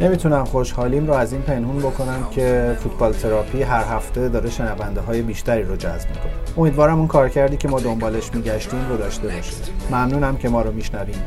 [0.00, 5.22] نمی‌تونم خوشحالیم رو از این پنهون بکنم که فوتبال تراپی هر هفته داره شنونده های
[5.22, 6.32] بیشتری رو جذب می‌کنه.
[6.56, 11.24] امیدوارم اون کارکردی که ما دنبالش میگشتیم رو داشته باشه ممنونم که ما رو می‌شنوین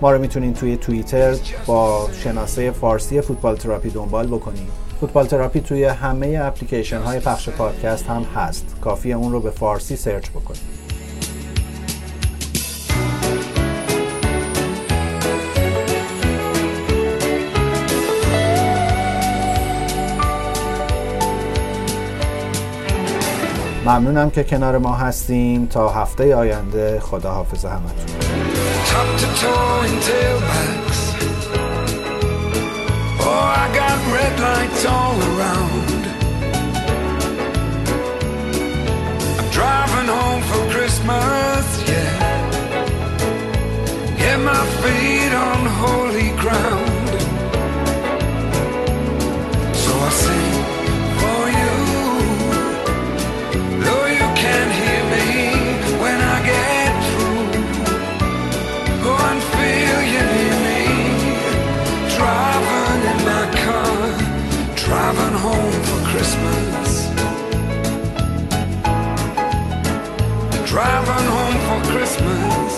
[0.00, 1.34] ما رو می‌تونین توی توییتر
[1.66, 4.68] با شناسه فارسی فوتبال تراپی دنبال بکنید
[5.00, 8.76] فوتبال تراپی توی همه اپلیکیشن های پخش پادکست هم هست.
[8.80, 10.79] کافی اون رو به فارسی سرچ بکنید
[23.90, 28.20] ممنونم که کنار ما هستین تا هفته آینده خدا حافظ همتون
[44.44, 46.89] my feet on holy ground.
[66.20, 66.90] Christmas.
[70.68, 72.72] Driving home for Christmas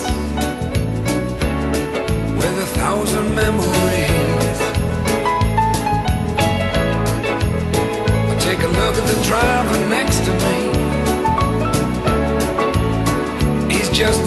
[2.39, 4.59] with a thousand memories.
[8.31, 10.57] I take a look at the driver next to me.
[13.73, 14.21] He's just